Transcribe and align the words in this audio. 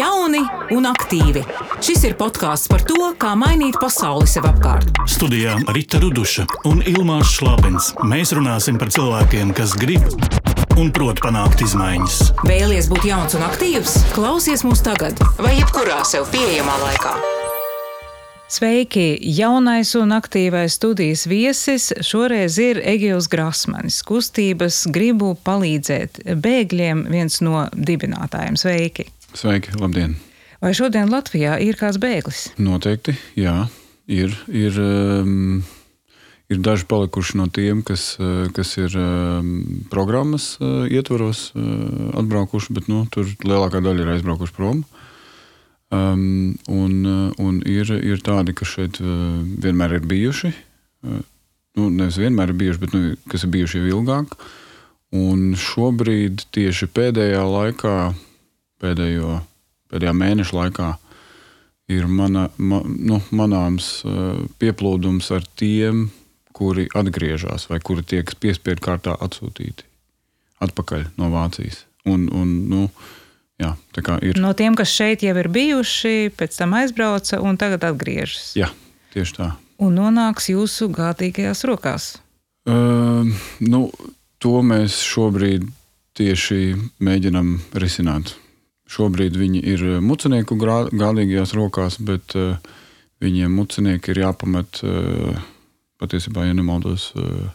Jauni 0.00 0.40
un 0.72 0.86
aktīvi. 0.88 1.42
Šis 1.84 2.06
ir 2.08 2.14
podkāsts 2.16 2.70
par 2.72 2.80
to, 2.88 3.10
kā 3.20 3.34
mainīt 3.36 3.76
pasauli 3.82 4.28
sev 4.30 4.46
apkārt. 4.48 4.88
Studijā 5.10 5.58
Rīta 5.74 6.00
Ruduša 6.00 6.46
un 6.70 6.80
Ilmāns 6.88 7.34
Šlapins. 7.34 7.90
Mēs 8.08 8.32
runāsim 8.36 8.78
par 8.80 8.88
cilvēkiem, 8.94 9.52
kas 9.58 9.74
grib 9.76 10.06
un 10.80 10.88
prot 10.94 11.20
panākt 11.20 11.60
izmaiņas. 11.66 12.16
Vēlies 12.48 12.88
būt 12.88 13.10
jauns 13.10 13.36
un 13.36 13.44
aktīvs? 13.50 13.98
Klausies 14.16 14.64
mūs 14.64 14.80
tagad 14.86 15.20
vai 15.42 15.58
jebkurā 15.58 16.00
sev 16.08 16.30
pieejamā 16.32 16.78
laikā. 16.86 17.12
Sveiki! 18.50 19.18
Jaunais 19.36 19.92
un 20.00 20.16
aktīvais 20.16 20.80
studijas 20.80 21.28
viesis 21.30 21.92
šoreiz 22.00 22.56
ir 22.58 22.80
Egils 22.80 23.28
Grasmanis, 23.30 24.00
kustības 24.08 24.86
gribu 24.90 25.36
palīdzēt 25.44 26.24
bēgļiem 26.40 27.04
viens 27.12 27.42
no 27.44 27.68
dibinātājiem. 27.76 28.56
Sveiki! 28.58 29.10
Sveiki, 29.34 29.76
labdien! 29.78 30.16
Vai 30.60 30.72
šodien 30.76 31.08
Latvijā 31.08 31.54
ir 31.62 31.78
kāds 31.78 32.00
bēglis? 32.02 32.48
Noteikti, 32.60 33.14
jā, 33.38 33.68
ir. 34.10 34.34
ir 34.48 34.80
um, 34.82 35.62
Ir 36.50 36.58
daži 36.58 36.82
palikuši 36.90 37.38
no 37.38 37.44
tiem, 37.46 37.78
kas, 37.86 38.16
kas 38.56 38.72
ir 38.80 38.96
um, 38.98 39.50
programmas 39.86 40.56
uh, 40.58 40.82
ietvaros 40.90 41.52
uh, 41.54 42.08
atbraukuši, 42.18 42.74
bet 42.74 42.88
nu, 42.90 43.04
tur 43.06 43.28
lielākā 43.46 43.78
daļa 43.84 44.02
ir 44.02 44.10
aizbraukuši 44.16 44.56
prom. 44.56 44.80
Um, 45.94 46.56
un, 46.66 46.96
un 47.38 47.60
ir, 47.70 47.92
ir 48.02 48.24
tādi, 48.26 48.56
kas 48.58 48.72
šeit 48.74 48.98
uh, 48.98 49.12
vienmēr 49.62 50.00
ir 50.00 50.08
bijuši. 50.10 50.50
Uh, 51.06 51.22
nu, 51.78 51.86
nevis 52.00 52.18
vienmēr 52.18 52.50
ir 52.50 52.58
bijuši, 52.64 52.82
bet 52.82 52.98
nu, 52.98 53.04
kas 53.30 53.46
ir 53.46 53.54
bijuši 53.54 53.84
jau 53.84 54.00
ilgāk. 54.00 54.34
Un 55.14 55.52
šobrīd, 55.54 56.48
tieši 56.50 56.90
pēdējā 56.98 57.46
laikā, 57.46 57.94
pēdējo, 58.80 59.40
pēdējā 59.92 60.14
mēneša 60.16 60.56
laikā, 60.56 60.88
ir 61.90 62.06
mana, 62.06 62.48
ma, 62.56 62.80
nu, 62.86 63.20
manāms 63.34 64.00
pieplūdums 64.62 65.30
ar 65.34 65.46
tiem, 65.58 66.08
kuri 66.56 66.88
atgriežas 66.94 67.68
vai 67.70 67.80
kuri 67.82 68.04
tiek 68.06 68.34
piespiedu 68.42 68.82
kārtā 68.84 69.14
atsūtīti 69.16 69.86
atpakaļ 70.60 71.06
no 71.18 71.30
Vācijas. 71.32 71.84
Un, 72.08 72.26
un, 72.36 72.52
nu, 72.70 72.84
jā, 73.60 73.74
ir. 74.24 74.38
No 74.40 74.52
tiem, 74.56 74.76
kas 74.78 74.92
šeit 74.92 75.24
jau 75.24 75.34
ir 75.40 75.48
bijuši, 75.52 76.32
pēc 76.36 76.56
tam 76.60 76.76
aizbrauca 76.78 77.40
un 77.44 77.58
tagad 77.60 77.84
atgriežas. 77.90 78.52
Jā, 78.58 78.70
tieši 79.14 79.36
tā. 79.36 79.50
Un 79.80 79.96
nonāks 79.96 80.50
jūsu 80.52 80.90
gādīgajās 80.92 81.64
rokās. 81.68 82.10
Uh, 82.68 83.24
nu, 83.64 83.86
to 84.40 84.60
mēs 84.64 85.00
šobrīd 85.08 85.64
tieši 86.16 86.74
mēģinam 87.00 87.54
risināt. 87.80 88.34
Šobrīd 88.90 89.36
viņi 89.38 89.62
ir 89.70 89.86
mucinieku 90.02 90.56
gādīgajās 90.58 91.54
rokās, 91.54 92.00
bet 92.02 92.34
uh, 92.38 92.58
viņiem 93.22 93.54
mucinieki 93.54 94.14
ir 94.14 94.24
jāpamet. 94.24 94.82
Uh, 94.82 95.40
patiesībā, 96.00 96.46
ja 96.48 96.56
nemaldos, 96.56 97.12
eh, 97.16 97.52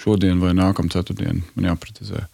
šodien 0.00 0.42
vai 0.42 0.54
nākamā 0.56 0.90
ceturtdiena 0.92 1.42
man 1.54 1.70
jāprecizē. 1.70 2.26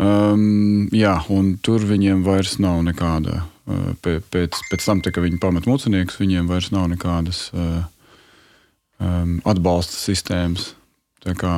Um, 0.00 0.88
jā, 0.96 1.18
un 1.28 1.58
tur 1.60 1.82
viņiem 1.84 2.22
vairs 2.24 2.56
nav 2.62 2.80
nekāda. 2.86 3.42
Pēc, 4.00 4.56
pēc 4.70 4.84
tam, 4.86 5.02
kad 5.04 5.20
viņi 5.20 5.38
pamet 5.42 5.66
muciniekus, 5.68 6.16
viņiem 6.18 6.48
vairs 6.48 6.70
nav 6.72 6.88
nekādas 6.90 7.50
uh, 7.52 7.84
um, 8.98 9.36
atbalsta 9.44 9.92
sistēmas. 9.92 10.72
Tā 11.20 11.36
kā, 11.36 11.52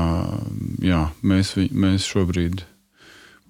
jā, 0.82 1.04
mēs, 1.22 1.54
mēs 1.70 2.08
šobrīd 2.10 2.64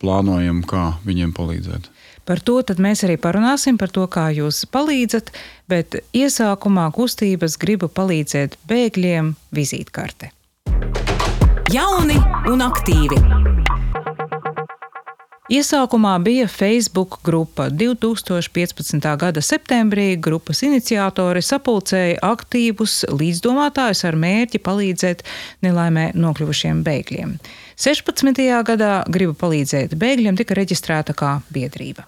plānojam, 0.02 0.60
kā 0.68 0.98
viņiem 1.08 1.32
palīdzēt. 1.34 1.88
Par 2.24 2.40
to 2.40 2.60
mēs 2.78 3.02
arī 3.06 3.16
parunāsim, 3.18 3.78
par 3.78 3.90
to, 3.90 4.06
kā 4.06 4.28
jūs 4.30 4.64
palīdzat, 4.70 5.32
bet 5.68 5.98
iesākumā 6.14 6.90
kustības 6.94 7.58
gribu 7.58 7.88
palīdzēt 7.88 8.58
bēgļiem 8.68 9.34
vizītkarte. 9.50 10.30
Jauni 11.72 12.18
un 12.52 12.62
aktīvi! 12.62 13.51
Iesākumā 15.50 16.20
bija 16.22 16.46
Facebook 16.46 17.16
grupa. 17.24 17.66
2015. 17.66 19.16
gada 19.18 19.42
septembrī 19.42 20.14
grupas 20.14 20.60
iniciatori 20.62 21.40
sapulcēja 21.42 22.20
aktīvus 22.22 23.00
līdzdomātājus 23.10 24.04
ar 24.06 24.14
mērķi 24.22 24.60
palīdzēt 24.62 25.24
nelaimē 25.66 26.12
nokļuvušiem 26.14 26.84
bēgļiem. 26.86 27.32
16. 27.74 28.38
gadā 28.68 28.92
griba 29.10 29.34
palīdzēt 29.40 29.96
bēgļiem 29.98 30.38
tika 30.38 30.54
reģistrēta 30.54 31.16
kā 31.18 31.32
biedrība. 31.50 32.06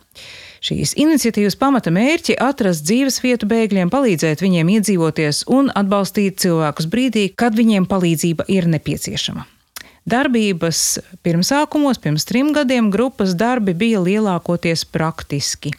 Šīs 0.63 0.95
iniciatīvas 0.95 1.59
pamata 1.59 1.91
mērķi 1.91 2.37
atrast 2.39 2.87
dzīves 2.87 3.19
vietu 3.25 3.51
bēgļiem, 3.51 3.91
palīdzēt 3.91 4.47
viņiem 4.47 4.71
iedzīvoties 4.77 5.43
un 5.51 5.75
atbalstīt 5.75 6.39
cilvēkus 6.47 6.87
brīdī, 6.87 7.27
kad 7.35 7.59
viņiem 7.59 7.91
palīdzība 7.91 8.47
ir 8.47 8.71
nepieciešama. 8.71 9.49
Darbības 10.05 10.99
pirmsākumos, 11.25 11.97
pirms 11.97 12.27
trim 12.29 12.51
gadiem, 12.53 12.91
grupas 12.93 13.33
darbi 13.41 13.73
bija 13.73 14.03
lielākoties 14.05 14.85
praktiski. 14.93 15.73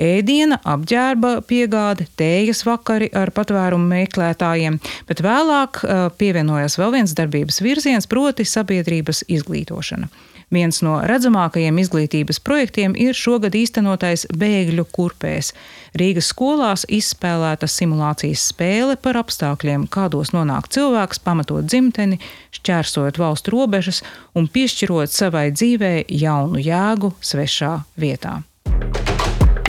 Ēdiena, 0.00 0.56
apģērba 0.64 1.42
piegāde, 1.48 2.06
tējas 2.16 2.62
vakari 2.64 3.10
ar 3.16 3.32
patvērumu 3.36 3.84
meklētājiem, 3.90 4.78
bet 5.08 5.20
vēlāk 5.24 5.82
pievienojās 6.16 6.78
vēl 6.80 6.96
viens 6.96 7.12
darbības 7.16 7.60
virziens, 7.64 8.08
proti 8.08 8.48
sabiedrības 8.48 9.26
izglītošana. 9.28 10.08
Viens 10.54 10.78
no 10.78 11.00
redzamākajiem 11.02 11.80
izglītības 11.82 12.38
projektiem 12.46 12.92
ir 12.94 13.16
šogad 13.18 13.56
īstenotais 13.58 14.28
bēgļu 14.30 14.84
kurpēs. 14.94 15.50
Rīgas 15.98 16.28
skolās 16.30 16.84
izspēlēta 16.86 17.66
simulācijas 17.66 18.44
spēle 18.52 18.94
par 18.94 19.18
apstākļiem, 19.24 19.88
kādos 19.90 20.30
nonāk 20.36 20.70
cilvēks, 20.70 21.18
pamatot 21.26 21.66
dzimteni, 21.66 22.20
šķērsojot 22.54 23.18
valstu 23.18 23.56
robežas 23.56 24.04
un 24.38 24.46
piešķirot 24.46 25.10
savai 25.10 25.48
dzīvei 25.50 26.06
jaunu 26.14 26.62
jēgu 26.62 27.10
svešā 27.18 27.74
vietā. 27.98 28.38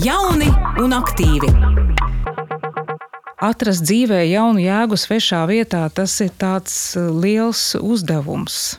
Jauni 0.06 0.52
un 0.78 0.94
aktīvi! 0.94 1.50
Atrast 3.42 3.82
dzīvē 3.82 4.28
jaunu 4.30 4.62
jēgu 4.62 4.94
svešā 4.98 5.42
vietā, 5.50 5.88
tas 5.90 6.20
ir 6.22 6.30
tāds 6.38 6.94
liels 6.94 7.72
uzdevums. 7.82 8.78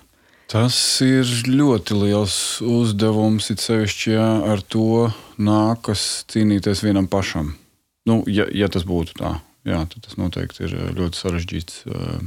Tas 0.50 0.76
ir 1.06 1.30
ļoti 1.46 1.94
liels 1.94 2.36
uzdevums, 2.66 3.52
it 3.54 3.62
sevišķi, 3.62 4.14
ja 4.16 4.30
ar 4.50 4.64
to 4.66 5.12
nākas 5.38 6.24
cīnīties 6.32 6.82
vienam 6.82 7.06
pašam. 7.06 7.52
Nu, 8.10 8.24
ja, 8.26 8.48
ja 8.50 8.66
tas 8.74 8.88
būtu 8.90 9.14
tā, 9.20 9.36
jā, 9.70 9.84
tad 9.92 10.08
tas 10.08 10.18
noteikti 10.18 10.66
ir 10.66 10.74
ļoti 10.98 11.22
sarežģīts 11.22 11.84
uh, 11.86 12.18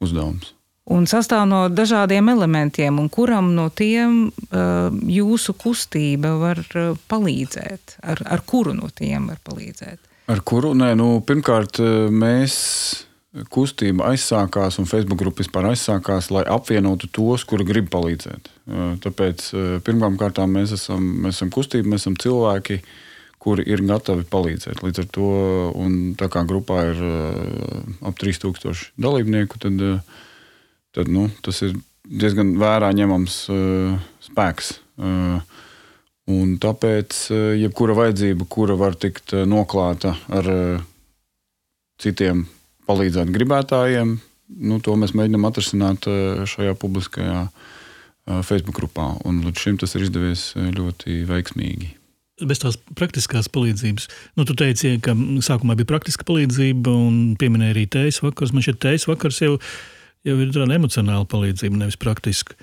uzdevums. 0.00 0.54
Un 0.96 1.04
sastāv 1.06 1.44
no 1.50 1.66
dažādiem 1.68 2.32
elementiem, 2.32 2.96
un 2.98 3.12
kuram 3.12 3.52
no 3.54 3.68
tiem 3.68 4.24
uh, 4.32 4.88
jūsu 4.88 5.52
kustība 5.52 6.32
var 6.40 6.64
palīdzēt? 7.12 7.98
Ar, 8.00 8.24
ar 8.32 8.46
kuru 8.48 8.72
no 8.80 8.88
tiem 8.96 9.28
var 9.28 9.44
palīdzēt? 9.44 10.00
Ar 10.32 10.40
kuru? 10.40 10.72
Nē, 10.78 10.94
nu, 10.96 11.18
pirmkārt, 11.28 11.84
mēs 12.08 12.56
kustība 13.52 14.10
aizsākās 14.10 14.76
un 14.80 14.88
Facebook 14.88 15.22
grupa 15.22 15.40
vispār 15.40 15.70
aizsākās, 15.70 16.28
lai 16.34 16.42
apvienotu 16.52 17.08
tos, 17.08 17.46
kuri 17.48 17.64
grib 17.68 17.88
palīdzēt. 17.92 18.50
Tāpēc 19.04 19.46
pirmām 19.86 20.18
kārtām 20.20 20.52
mēs 20.58 20.74
esam, 20.76 21.06
mēs 21.24 21.38
esam 21.38 21.52
kustība, 21.54 21.94
mēs 21.94 22.04
esam 22.04 22.18
cilvēki, 22.20 22.82
kuri 23.42 23.64
ir 23.72 23.82
gatavi 23.88 24.26
palīdzēt. 24.30 24.84
Līdz 24.84 25.02
ar 25.02 25.08
to, 25.16 25.30
un 25.80 25.96
tā 26.20 26.28
kā 26.32 26.44
grupā 26.48 26.84
ir 26.92 27.02
ap 28.04 28.20
3000 28.20 28.92
dalībnieku, 29.00 29.58
tad, 29.64 29.80
tad 30.92 31.10
nu, 31.10 31.26
tas 31.42 31.64
ir 31.64 31.74
diezgan 32.04 32.54
vērā 32.60 32.92
ņemams 33.00 33.42
spēks. 34.28 34.74
Un 36.32 36.56
tāpēc 36.62 37.26
jebkura 37.64 37.96
vajadzība, 37.98 38.46
kura 38.46 38.76
var 38.78 38.94
tikt 39.00 39.32
noklāta 39.48 40.18
ar 40.30 40.52
citiem 42.02 42.44
palīdzēt 42.88 43.32
gribētājiem. 43.34 44.16
Nu, 44.52 44.78
to 44.84 44.94
mēs 45.00 45.14
mēģinām 45.16 45.46
atrisināt 45.48 46.06
eh, 46.10 46.42
šajā 46.48 46.74
publiskajā 46.80 47.38
eh, 47.46 48.42
Facebook 48.44 48.76
grupā. 48.80 49.14
Un 49.28 49.40
līdz 49.46 49.64
šim 49.64 49.78
tas 49.80 49.96
ir 49.96 50.06
izdevies 50.06 50.50
eh, 50.56 50.68
ļoti 50.76 51.22
veiksmīgi. 51.30 51.92
Bez 52.48 52.58
tās 52.58 52.78
praktiskās 52.98 53.46
palīdzības, 53.52 54.08
nu, 54.40 54.44
tu 54.48 54.56
teici, 54.58 54.96
ka 55.04 55.14
sākumā 55.44 55.76
bija 55.78 55.92
praktiska 55.92 56.26
palīdzība, 56.26 56.90
un 56.90 57.18
pieminēja 57.38 57.76
arī 57.76 57.84
tējas 57.92 58.22
vakars. 58.24 58.54
Man 58.56 58.64
šķiet, 58.66 58.80
tējas 58.82 59.06
vakars 59.06 59.42
jau, 59.44 59.52
jau 60.26 60.36
ir 60.42 60.50
tāda 60.50 60.74
emocionāla 60.74 61.28
palīdzība, 61.30 61.84
nevis 61.84 62.00
praktiska. 62.00 62.56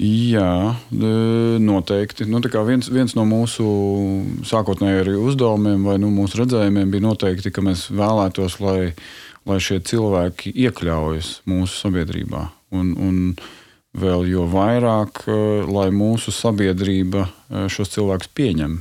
Jā, 0.00 0.76
noteikti. 1.60 2.24
Nu, 2.24 2.40
viens, 2.64 2.88
viens 2.88 3.12
no 3.18 3.26
mūsu 3.28 3.64
sākotnējiem 4.48 5.18
uzdevumiem 5.20 5.84
vai 5.84 5.98
nu, 6.00 6.08
mūsu 6.14 6.40
redzējumiem 6.40 6.94
bija 6.94 7.04
noteikti, 7.04 7.52
ka 7.52 7.60
mēs 7.64 7.90
vēlētos, 7.92 8.56
lai, 8.64 8.94
lai 9.44 9.58
šie 9.60 9.82
cilvēki 9.84 10.54
iekļaujas 10.56 11.42
mūsu 11.50 11.82
sabiedrībā. 11.82 12.46
Un, 12.72 12.94
un 12.96 13.18
vēl 14.00 14.24
jo 14.30 14.46
vairāk, 14.48 15.26
lai 15.68 15.90
mūsu 15.92 16.32
sabiedrība 16.32 17.26
šos 17.68 17.92
cilvēkus 17.92 18.32
pieņem. 18.32 18.78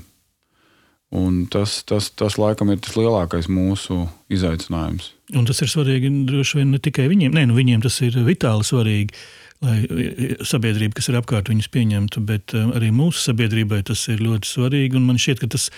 Un 1.19 1.47
tas, 1.51 1.81
tas, 1.89 2.11
tas 2.13 2.37
laikam 2.37 2.69
ir 2.71 2.79
tas 2.85 2.95
lielākais 2.95 3.49
mūsu 3.49 4.05
izaicinājums. 4.31 5.11
Un 5.35 5.45
tas 5.49 5.59
ir 5.65 5.71
svarīgi 5.71 6.13
droši 6.29 6.61
vien 6.61 6.71
ne 6.75 6.79
tikai 6.79 7.09
viņiem, 7.09 7.33
Nē, 7.33 7.47
nu 7.49 7.57
viņiem 7.57 7.81
tas 7.83 7.97
ir 8.05 8.15
vitāli 8.23 8.65
svarīgi, 8.65 9.17
lai 9.65 9.79
sabiedrība, 10.47 10.97
kas 10.97 11.09
ir 11.11 11.19
apkārt, 11.19 11.51
viņus 11.51 11.69
pieņemtu, 11.73 12.23
bet 12.27 12.55
eh, 12.55 12.71
arī 12.79 12.91
mūsu 12.95 13.23
sabiedrībai 13.27 13.81
tas 13.89 14.05
ir 14.11 14.23
ļoti 14.23 14.49
svarīgi. 14.49 15.01
Man 15.03 15.19
šķiet, 15.19 15.43
ka 15.43 15.51
tas 15.55 15.69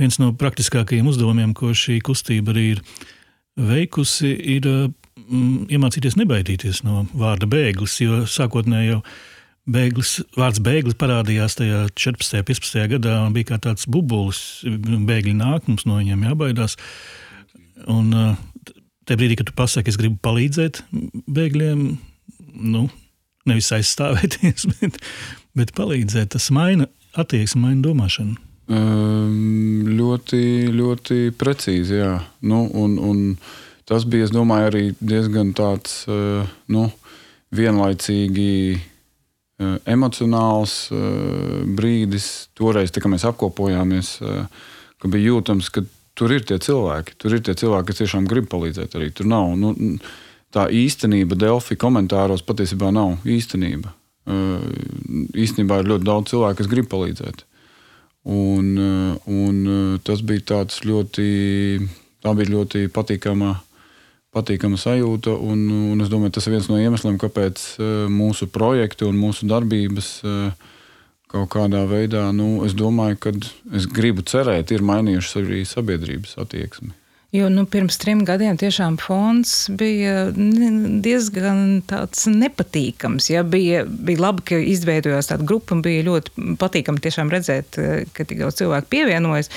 viens 0.00 0.18
no 0.22 0.32
praktiskākajiem 0.36 1.08
uzdevumiem, 1.10 1.54
ko 1.56 1.72
šī 1.76 2.00
kustība 2.04 2.54
arī 2.54 2.66
ir 2.74 2.82
veikusi, 3.56 4.32
ir 4.56 4.68
mm, 4.68 5.68
iemācīties 5.72 6.18
nebaidīties 6.20 6.82
no 6.86 7.06
vārda 7.16 7.48
bēglis, 7.50 8.00
jo 8.04 8.24
sākotnēji 8.30 8.94
jau 8.94 9.00
Bēglis, 9.66 10.20
vārds 10.38 10.60
bēglis 10.62 10.94
parādījās 10.94 11.56
tajā 11.58 11.80
14. 11.98 12.38
un 12.38 12.44
15. 12.46 12.84
gadā. 12.92 13.14
Bija 13.34 13.48
kā 13.48 13.56
tāds 13.64 13.88
bubulis, 13.90 14.62
bēgļi 14.62 15.32
nāk, 15.34 15.66
mums 15.66 15.82
no 15.90 15.96
viņiem 15.98 16.22
jābaidās. 16.28 16.76
Un 17.90 18.12
tajā 18.14 19.18
brīdī, 19.18 19.40
kad 19.40 19.50
tu 19.50 19.56
pasaki, 19.58 19.90
es 19.90 19.98
gribu 19.98 20.20
palīdzēt 20.22 20.84
bēgļiem, 21.26 21.82
nu, 22.76 22.84
nevis 23.50 23.72
aizstāvēties, 23.76 24.66
bet, 24.74 24.98
bet 25.58 25.72
palīdzēt, 25.76 26.32
tas 26.36 26.50
maina 26.54 26.88
attieksmi, 27.16 27.62
maina 27.68 27.82
domāšanu. 27.86 28.36
Um, 28.66 29.86
ļoti, 29.94 30.42
ļoti 30.74 31.20
precīzi, 31.38 32.00
jā. 32.00 32.16
Nu, 32.42 32.64
un, 32.74 32.98
un 32.98 33.22
tas 33.86 34.04
bija, 34.08 34.26
es 34.26 34.34
domāju, 34.34 34.72
arī 34.72 34.84
diezgan 34.98 35.54
tāds, 35.54 36.02
uh, 36.10 36.42
nu, 36.74 36.88
vienlaicīgi 37.54 38.56
Eh, 39.56 39.76
emocionāls 39.88 40.90
eh, 40.92 41.60
brīdis. 41.78 42.50
Toreiz, 42.56 42.92
kad 42.92 43.08
mēs 43.08 43.24
apkopojāmies, 43.24 44.10
ka 45.00 45.08
bija 45.12 45.30
jūtams, 45.30 45.70
ka 45.72 45.80
tur 46.16 46.34
ir 46.36 46.44
tie 46.48 46.58
cilvēki, 46.60 47.16
tur 47.20 47.36
ir 47.36 47.40
tie 47.44 47.54
cilvēki, 47.56 47.88
kas 47.88 48.02
tiešām 48.02 48.28
grib 48.28 48.50
palīdzēt. 48.52 48.98
Arī. 48.98 49.08
Tur 49.16 49.28
nav 49.32 49.54
nu, 49.60 49.72
tā 50.54 50.68
īstenība, 50.72 51.38
Delfi 51.38 51.76
komentāros 51.80 52.44
patiesībā 52.46 52.92
nav 52.94 53.26
īstenība. 53.26 53.92
Īstenībā 55.36 55.80
ir 55.80 55.92
ļoti 55.92 56.06
daudz 56.06 56.32
cilvēku, 56.32 56.60
kas 56.60 56.70
grib 56.70 56.88
palīdzēt. 56.90 57.44
Un, 58.26 58.72
un 59.30 59.60
tas 60.02 60.22
bija 60.26 60.64
ļoti, 60.90 61.28
tā 62.24 62.34
bija 62.34 62.54
ļoti 62.56 62.88
patīkama 62.90 63.54
patīkama 64.36 64.78
sajūta. 64.80 65.32
Un, 65.32 65.66
un 65.94 66.04
es 66.04 66.10
domāju, 66.12 66.34
tas 66.36 66.48
ir 66.48 66.56
viens 66.56 66.68
no 66.70 66.78
iemesliem, 66.80 67.16
kāpēc 67.20 67.62
mūsu 68.12 68.50
projekti 68.52 69.06
un 69.08 69.18
mūsu 69.20 69.48
darbības 69.48 70.10
kaut 71.32 71.48
kādā 71.50 71.82
veidā, 71.90 72.28
nu, 72.34 72.60
es 72.66 72.76
domāju, 72.76 73.18
ka 73.18 73.32
es 73.74 73.88
gribu 73.90 74.22
cerēt, 74.26 74.70
ir 74.70 74.84
mainījušas 74.86 75.40
arī 75.40 75.64
sabiedrības 75.66 76.36
attieksmi. 76.42 76.92
Jo 77.36 77.48
nu, 77.48 77.64
pirms 77.68 77.98
trim 78.00 78.22
gadiem 78.26 78.56
tiešām 78.60 78.96
fons 79.00 79.52
bija 79.76 80.26
diezgan 80.34 81.80
nepatīkams. 82.32 83.30
Ja? 83.32 83.42
Bija, 83.46 83.84
bija 83.86 84.22
labi, 84.24 84.44
ka 84.50 84.58
izveidojās 84.60 85.30
tāda 85.30 85.46
grupa 85.48 85.74
un 85.76 85.82
bija 85.84 86.04
ļoti 86.06 86.56
patīkami 86.60 87.02
tiešām 87.04 87.32
redzēt, 87.32 87.78
ka 88.16 88.26
tik 88.28 88.40
daudz 88.42 88.60
cilvēku 88.60 88.90
pievienojas. 88.94 89.50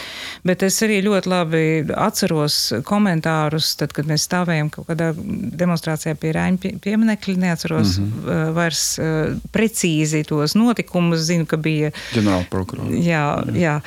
Bet 0.48 0.66
es 0.66 0.80
arī 0.86 1.02
ļoti 1.06 1.32
labi 1.32 1.64
atceros 1.96 2.58
komentārus, 2.88 3.72
tad, 3.80 3.94
kad 3.96 4.10
mēs 4.10 4.28
stāvējām 4.28 4.72
kaut 4.74 4.90
kādā 4.90 5.12
demonstrācijā 5.62 6.16
pie 6.20 6.34
Rāņa 6.36 6.74
pieminekļa. 6.84 7.38
Neatceros 7.40 7.98
mm 8.00 8.10
-hmm. 8.10 8.54
vairs 8.58 8.84
precīzi 9.54 10.24
tos 10.28 10.56
notikumus. 10.60 11.28
Zinu, 11.30 11.46
ka 11.46 11.58
bija 11.58 11.92
ģenerālprokurors. 12.16 12.96
Jā, 13.06 13.44
jā. 13.54 13.80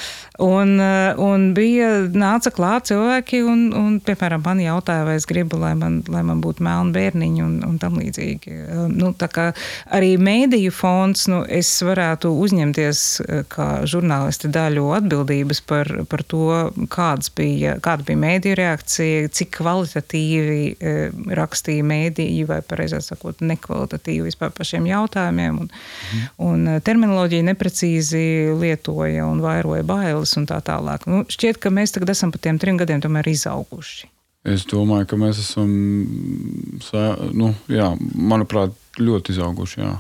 Un, 0.43 0.79
un 1.19 1.53
bija 1.57 1.91
nāca 2.13 2.53
klāt 2.55 2.89
cilvēki 2.91 3.43
un 3.43 3.63
un, 3.63 3.73
piemēram, 4.05 4.43
man 4.45 4.61
jautāja, 4.63 5.07
vai 5.07 5.17
es 5.19 5.27
gribu, 5.29 5.59
lai 5.61 5.73
man, 5.79 6.01
lai 6.13 6.23
man 6.27 6.43
būtu 6.45 6.65
melni 6.65 6.95
bērniņi 6.97 7.45
un, 7.45 7.59
un 7.67 7.79
tam 7.83 7.99
līdzīgi. 8.01 8.57
Nu, 8.93 9.13
arī 9.93 10.11
mēdīju 10.21 10.73
fonds, 10.75 11.27
nu, 11.31 11.43
es 11.47 11.71
varētu 11.85 12.33
uzņemties 12.43 13.05
kā 13.53 13.69
žurnālisti 13.89 14.51
daļu 14.53 14.89
atbildības 14.99 15.63
par, 15.69 15.91
par 16.11 16.25
to, 16.29 16.49
kāds 16.93 17.33
bija, 17.37 17.77
kāda 17.83 18.07
bija 18.09 18.23
mēdīju 18.23 18.59
reakcija, 18.59 19.31
cik 19.33 19.53
kvalitatīvi 19.59 20.61
e, 20.73 20.95
rakstīja 21.39 21.87
mēdīji, 21.87 22.47
vai 22.49 22.61
pareizāk 22.67 23.05
sakot, 23.07 23.43
nekvalitatīvi 23.45 24.29
vispār 24.31 24.53
par 24.55 24.69
šiem 24.69 24.89
jautājumiem. 24.91 25.63
Un, 25.63 25.71
mm. 25.71 26.29
un 26.49 26.83
terminoloģija 26.85 27.49
neprecīzi 27.51 28.25
lietoja 28.59 29.27
un 29.29 29.43
vairoja 29.45 29.87
bailes 29.87 30.37
un 30.41 30.49
tā 30.51 30.61
tālāk. 30.65 31.07
Nu, 31.11 31.23
šķiet, 31.31 31.61
ka 31.63 31.73
mēs 31.75 31.95
tagad 31.95 32.15
esam 32.15 32.33
pa 32.35 32.41
tiem 32.43 32.61
trim 32.63 32.81
gadiem 32.81 33.03
tomēr 33.05 33.29
izauguši 33.33 33.62
izauguši? 33.63 34.11
Es 34.43 34.65
domāju, 34.67 35.07
ka 35.07 35.17
mēs 35.17 35.39
esam, 35.39 35.71
nu, 37.33 37.53
jā, 37.71 37.93
manuprāt, 38.15 38.75
ļoti 38.99 39.37
izauguši. 39.37 39.81
Jā. 39.81 39.93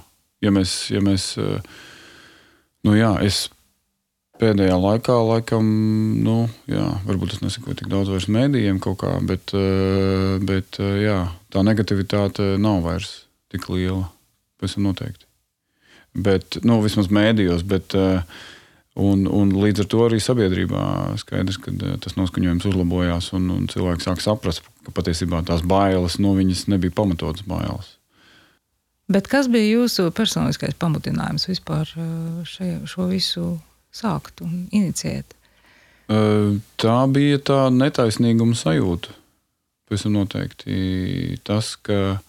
Ja 0.42 0.50
mēs, 0.50 0.90
ja 0.90 1.00
mēs, 1.00 1.36
nu, 2.82 2.94
jā, 2.98 3.12
es 3.22 3.46
pēdējā 4.42 4.74
laikā, 4.74 5.14
laikam, 5.28 5.68
nu, 6.24 6.48
jā, 6.66 6.88
varbūt 7.06 7.36
es 7.36 7.42
nesakoju 7.44 7.78
tik 7.78 7.90
daudz 7.92 8.10
vairs 8.10 8.26
mēdījiem 8.26 8.80
kaut 8.82 8.98
kā, 9.04 9.14
bet, 9.22 9.54
bet 10.42 10.80
jā, 10.80 11.20
tā 11.54 11.62
negativitāte 11.62 12.56
nav 12.58 12.82
vairs 12.82 13.28
tik 13.52 13.68
liela. 13.70 14.08
Pēc 14.58 14.76
tam 14.76 14.90
noteikti. 14.90 15.26
Bet, 16.14 16.58
nu, 16.66 16.76
vismaz 16.82 17.08
mēdījos, 17.10 17.62
bet 17.66 17.94
uh, 17.98 18.22
Un, 18.92 19.24
un 19.24 19.54
līdz 19.56 19.86
ar 19.86 19.88
to 19.88 20.02
arī 20.04 20.18
sabiedrībā 20.20 20.82
skaidrs, 21.22 21.56
ka 21.64 21.72
eh, 21.72 21.94
tas 22.02 22.12
noskaņojums 22.18 22.66
uzlabojās, 22.68 23.30
un, 23.38 23.48
un 23.54 23.68
cilvēki 23.72 24.04
sāk 24.04 24.20
saprast, 24.20 24.66
ka 24.84 24.92
patiesībā 24.92 25.40
tās 25.48 25.62
bailes 25.64 26.18
no 26.20 26.34
viņas 26.36 26.66
nebija 26.68 26.92
pamatotas 26.98 27.46
bailes. 27.48 27.94
Bet 29.12 29.30
kas 29.32 29.48
bija 29.52 29.78
jūsu 29.78 30.10
personiskais 30.14 30.76
pamudinājums 30.80 31.48
vispār 31.48 31.88
eh, 31.96 32.42
šajā, 32.48 32.82
šo 32.92 33.06
visu 33.08 33.46
sākt 33.96 34.44
un 34.44 34.66
inicijēt? 34.68 35.32
Eh, 36.12 36.60
tā 36.76 36.98
bija 37.08 37.40
tā 37.40 37.62
netaisnīguma 37.72 38.58
sajūta. 38.58 39.16
Tam 39.92 40.12
noteikti 40.14 41.36
tas, 41.44 41.74
ka 41.84 42.22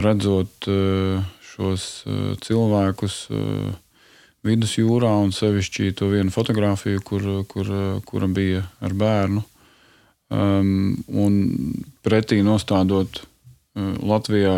redzot 0.00 0.64
šos 1.44 1.82
cilvēkus, 2.40 3.16
vidusjūrā, 4.46 5.10
un 5.24 5.34
sevišķi 5.34 5.92
to 5.98 6.10
vienu 6.12 6.32
fotografiju, 6.34 7.02
kur, 7.04 7.26
kur, 7.50 7.70
kura 8.06 8.28
bija 8.30 8.64
ar 8.80 8.94
bērnu. 8.96 9.44
Um, 10.26 10.96
un 11.06 11.34
pretī 12.02 12.40
nostādot 12.42 13.20
uh, 13.22 13.92
Latvijā 14.02 14.56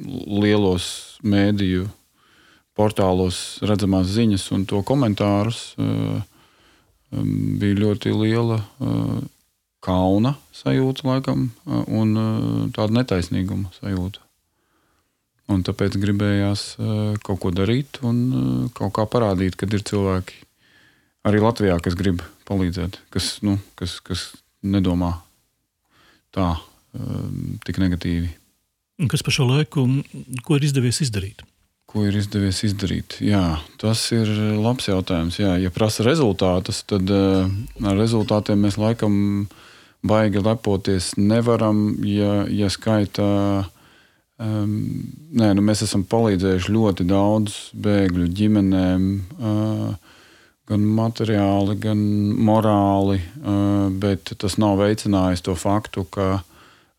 lielos 0.00 0.86
mēdīju 1.20 1.84
portālos 2.76 3.58
redzamās 3.64 4.08
ziņas 4.12 4.46
un 4.56 4.64
to 4.68 4.80
komentārus, 4.88 5.74
uh, 5.76 6.20
um, 7.12 7.32
bija 7.60 7.80
ļoti 7.82 8.12
liela 8.16 8.62
uh, 8.62 9.18
kauna 9.84 10.36
sajūta, 10.56 11.04
laikam, 11.08 11.50
uh, 11.66 11.84
un 11.92 12.16
uh, 12.16 12.62
tāda 12.72 13.02
netaisnīguma 13.02 13.72
sajūta. 13.76 14.25
Un 15.52 15.62
tāpēc 15.62 15.94
gribējās 16.02 16.62
eh, 16.74 17.18
kaut 17.22 17.38
ko 17.44 17.52
darīt 17.54 18.00
un 18.06 18.16
eh, 18.26 18.46
kaut 18.74 18.96
kā 18.96 19.04
parādīt, 19.10 19.54
ka 19.58 19.68
ir 19.70 19.84
cilvēki 19.86 20.40
arī 21.26 21.42
Latvijā, 21.42 21.76
kas 21.82 21.94
grib 21.98 22.24
palīdzēt, 22.48 22.98
kas, 23.14 23.36
nu, 23.46 23.58
kas, 23.78 24.00
kas 24.02 24.32
nedomā 24.66 25.12
tā 26.34 26.54
eh, 26.56 27.28
tik 27.66 27.78
negatīvi. 27.82 28.32
Kas 29.12 29.22
pa 29.22 29.34
šo 29.34 29.46
laiku, 29.46 29.84
ko 30.42 30.58
ir 30.58 30.66
izdevies 30.66 30.98
izdarīt? 31.04 31.44
Ko 31.86 32.02
ir 32.08 32.16
izdevies 32.18 32.64
izdarīt? 32.66 33.20
Jā, 33.22 33.60
tas 33.78 34.02
ir 34.16 34.26
labs 34.58 34.88
jautājums. 34.88 35.36
Jā, 35.38 35.52
ja 35.62 35.70
prasa 35.70 36.02
rezultātus, 36.02 36.80
tad 36.88 37.12
ar 37.12 37.94
rezultātiem 37.94 38.64
mēs 38.66 38.80
laikam 38.80 39.46
baigi 40.06 40.42
lepoties 40.42 41.12
nevaram, 41.20 41.92
ja, 42.02 42.42
ja 42.50 42.72
skaita 42.72 43.28
Um, 44.36 44.72
nē, 45.32 45.54
nu 45.56 45.62
mēs 45.64 45.80
esam 45.86 46.02
palīdzējuši 46.04 46.72
ļoti 46.74 47.06
daudz 47.08 47.54
bēgļu 47.72 48.26
ģimenēm, 48.36 49.06
uh, 49.40 50.18
gan 50.68 50.84
materiāli, 50.98 51.78
gan 51.80 52.02
morāli, 52.44 53.16
uh, 53.22 53.86
bet 53.96 54.34
tas 54.36 54.58
nav 54.60 54.76
veicinājis 54.82 55.44
to 55.46 55.56
faktu, 55.56 56.04
ka, 56.12 56.28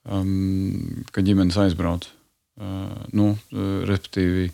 um, 0.10 1.04
ka 1.14 1.22
ģimenes 1.22 1.60
aizbrauc. 1.62 2.10
Uh, 2.58 2.90
nu, 3.14 3.36
respektīvi, 3.54 4.50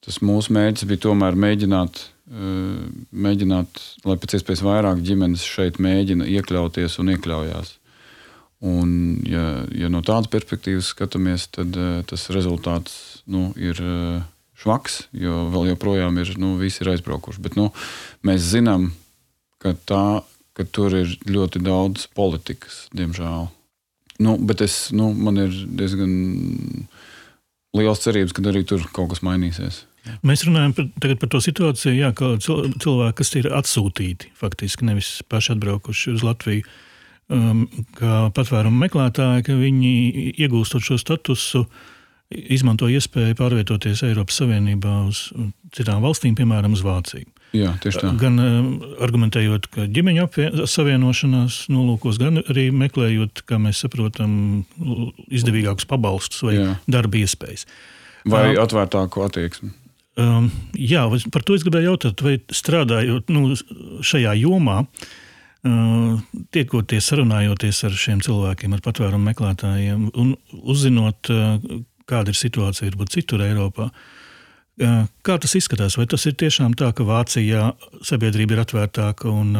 tas 0.00 0.22
mūsu 0.24 0.56
mērķis 0.56 0.88
bija 0.88 1.04
tomēr 1.10 1.36
mēģināt, 1.36 2.00
uh, 2.32 2.88
mēģināt, 3.12 3.84
lai 4.08 4.16
pēc 4.22 4.38
iespējas 4.38 4.64
vairāk 4.64 5.04
ģimenes 5.04 5.44
šeit 5.44 5.76
mēģina 5.76 6.24
iekļauties 6.38 6.96
un 7.04 7.12
iekļaujās. 7.18 7.76
Un, 8.64 9.18
ja, 9.28 9.64
ja 9.76 9.90
no 9.92 10.00
tādas 10.06 10.30
perspektīvas 10.32 10.92
skatāmies, 10.94 11.50
tad 11.52 11.74
uh, 11.76 11.98
tas 12.08 12.30
rezultāts 12.32 13.24
nu, 13.28 13.50
ir 13.60 13.80
uh, 13.84 14.22
švaks, 14.56 15.02
jo 15.12 15.48
vēl 15.52 15.74
joprojām 15.74 16.16
ir, 16.22 16.32
nu, 16.40 16.54
visi 16.60 16.80
ir 16.84 16.94
aizbraukuši. 16.94 17.42
Bet 17.44 17.58
nu, 17.60 17.68
mēs 18.24 18.46
zinām, 18.54 18.92
ka 19.60 19.74
tā 19.84 20.06
ka 20.54 20.66
tur 20.70 20.94
ir 20.96 21.16
ļoti 21.26 21.62
daudz 21.64 22.06
politikas, 22.14 22.86
diemžēl. 22.94 23.48
Nu, 24.22 24.36
bet 24.38 24.62
es, 24.62 24.92
nu, 24.94 25.10
man 25.10 25.40
ir 25.42 25.54
diezgan 25.74 26.12
liels 27.74 28.04
cerības, 28.04 28.34
ka 28.36 28.44
arī 28.52 28.62
tur 28.68 28.84
kaut 28.94 29.10
kas 29.10 29.24
mainīsies. 29.26 29.82
Mēs 30.22 30.44
runājam 30.46 30.74
par, 30.76 31.14
par 31.18 31.30
to 31.32 31.40
situāciju, 31.42 31.94
jā, 31.96 32.12
ka 32.14 32.34
cilvēki, 32.38 33.16
kas 33.18 33.32
ir 33.40 33.48
atsūtīti, 33.56 34.34
faktiski 34.38 34.86
nevis 34.86 35.16
paši 35.32 35.54
atbraukuši 35.56 36.14
uz 36.14 36.24
Latviju, 36.26 36.66
um, 36.68 36.92
kā 37.28 38.14
patvērumu 38.36 38.84
meklētāji, 38.84 39.44
ka 39.46 39.56
viņi 39.56 39.92
iegūstot 40.44 40.84
šo 40.84 40.98
statusu, 41.00 41.64
izmanto 42.34 42.88
iespēju 42.90 43.36
pārvietoties 43.38 44.02
Eiropas 44.04 44.40
Savienībā 44.40 44.96
uz 45.08 45.28
citām 45.76 46.04
valstīm, 46.04 46.36
piemēram, 46.36 46.74
uz 46.76 46.84
Vāciju. 46.84 47.28
Jā, 47.54 47.76
tieši 47.78 48.00
tā. 48.02 48.10
Gan 48.18 48.40
uh, 48.42 48.96
argumentējot, 49.04 49.68
ka 49.70 49.86
ģimeņa 49.86 50.26
savienošanās 50.66 51.60
nolūkos, 51.70 52.18
gan 52.18 52.42
arī 52.42 52.66
meklējot, 52.74 53.44
kā 53.46 53.60
mēs 53.62 53.84
saprotam, 53.84 54.64
izdevīgākus 55.30 55.86
pabalstus 55.86 56.42
vai 56.42 56.56
Jā. 56.56 56.72
darba 56.90 57.20
iespējas. 57.22 57.68
Vai 58.26 58.48
uh, 58.56 58.62
atvērtāku 58.64 59.22
attieksmi? 59.22 59.70
Um, 60.18 60.50
jā, 60.74 61.06
par 61.34 61.46
to 61.46 61.54
es 61.54 61.62
gribēju 61.66 61.92
jautāt, 61.92 62.26
vai 62.26 62.40
strādājot 62.50 63.30
nu, 63.34 63.54
šajā 64.02 64.34
jomā, 64.42 64.82
uh, 64.82 65.14
tiekoties, 66.54 67.06
sarunājoties 67.08 67.80
ar 67.88 67.96
šiem 67.96 68.20
cilvēkiem, 68.24 68.74
ar 68.76 68.82
patvērumu 68.84 69.30
meklētājiem 69.30 70.10
un 70.20 70.34
uzzinot, 70.60 71.30
kāda 72.08 72.34
ir 72.34 72.38
situācija 72.38 72.90
varbūt 72.90 73.14
citur 73.16 73.44
Eiropā. 73.46 73.88
Kā 75.24 75.36
tas 75.40 75.54
izskatās? 75.56 75.96
Vai 75.96 76.04
tas 76.10 76.26
ir 76.28 76.34
tiešām 76.36 76.74
tā, 76.76 76.90
ka 76.96 77.06
Vācijā 77.06 77.70
sabiedrība 78.04 78.56
ir 78.56 78.64
atvērtāka 78.64 79.30
un 79.30 79.54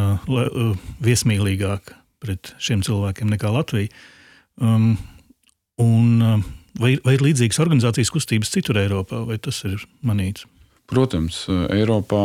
viesmīlīgāka 1.05 1.97
pret 2.25 2.53
šiem 2.59 2.83
cilvēkiem 2.85 3.31
nekā 3.33 3.55
Latvija? 3.55 4.05
Um, 4.61 4.95
un, 5.83 6.45
Vai, 6.75 6.97
vai 7.07 7.13
ir 7.15 7.23
līdzīgas 7.23 7.61
organizācijas 7.63 8.11
kustības 8.11 8.51
citur 8.51 8.81
Eiropā, 8.81 9.21
vai 9.29 9.37
tas 9.39 9.61
ir 9.69 9.85
manīts? 10.03 10.43
Protams, 10.91 11.47
Eiropā, 11.73 12.25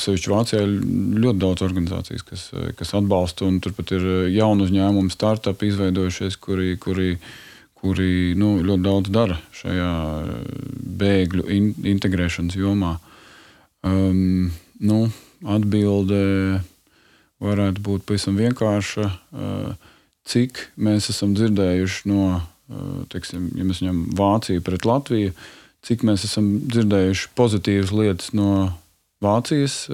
sevišķi 0.00 0.30
Vācijā, 0.32 0.62
ir 0.64 1.18
ļoti 1.20 1.40
daudz 1.42 1.64
organizācijas, 1.66 2.24
kas, 2.24 2.44
kas 2.78 2.94
atbalsta, 2.96 3.44
un 3.44 3.58
turpat 3.64 3.92
ir 3.92 4.06
jaunu 4.32 4.64
uzņēmumu, 4.64 5.12
startupi 5.12 5.68
izveidojušies, 5.68 6.38
kuri, 6.40 6.78
kuri, 6.80 7.10
kuri 7.76 8.32
nu, 8.40 8.54
ļoti 8.64 8.86
daudz 8.86 9.12
dara 9.12 9.36
šajā 9.60 9.90
bēgļu 11.04 11.44
in, 11.52 11.68
integrēšanas 11.92 12.56
jomā. 12.56 12.96
Um, 13.84 14.48
nu, 14.80 15.02
atbilde 15.44 16.24
varētu 17.44 17.84
būt 17.84 18.08
pavisam 18.08 18.40
vienkārša. 18.40 19.10
Uh, 19.36 19.92
cik 20.24 20.70
mēs 20.80 21.10
esam 21.12 21.36
dzirdējuši 21.36 22.08
no 22.08 22.40
teiksim, 23.12 23.50
ja 23.58 23.66
mēs 23.66 23.82
ņemam 23.84 24.06
Vāciju 24.16 24.62
pret 24.64 24.86
Latviju, 24.88 25.34
cik 25.84 26.04
mēs 26.06 26.24
esam 26.28 26.48
dzirdējuši 26.64 27.30
pozitīvas 27.38 27.92
lietas 27.94 28.32
no 28.36 28.48
Vācijas 29.24 29.86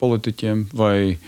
politiķiem 0.00 0.62
vai 0.76 1.18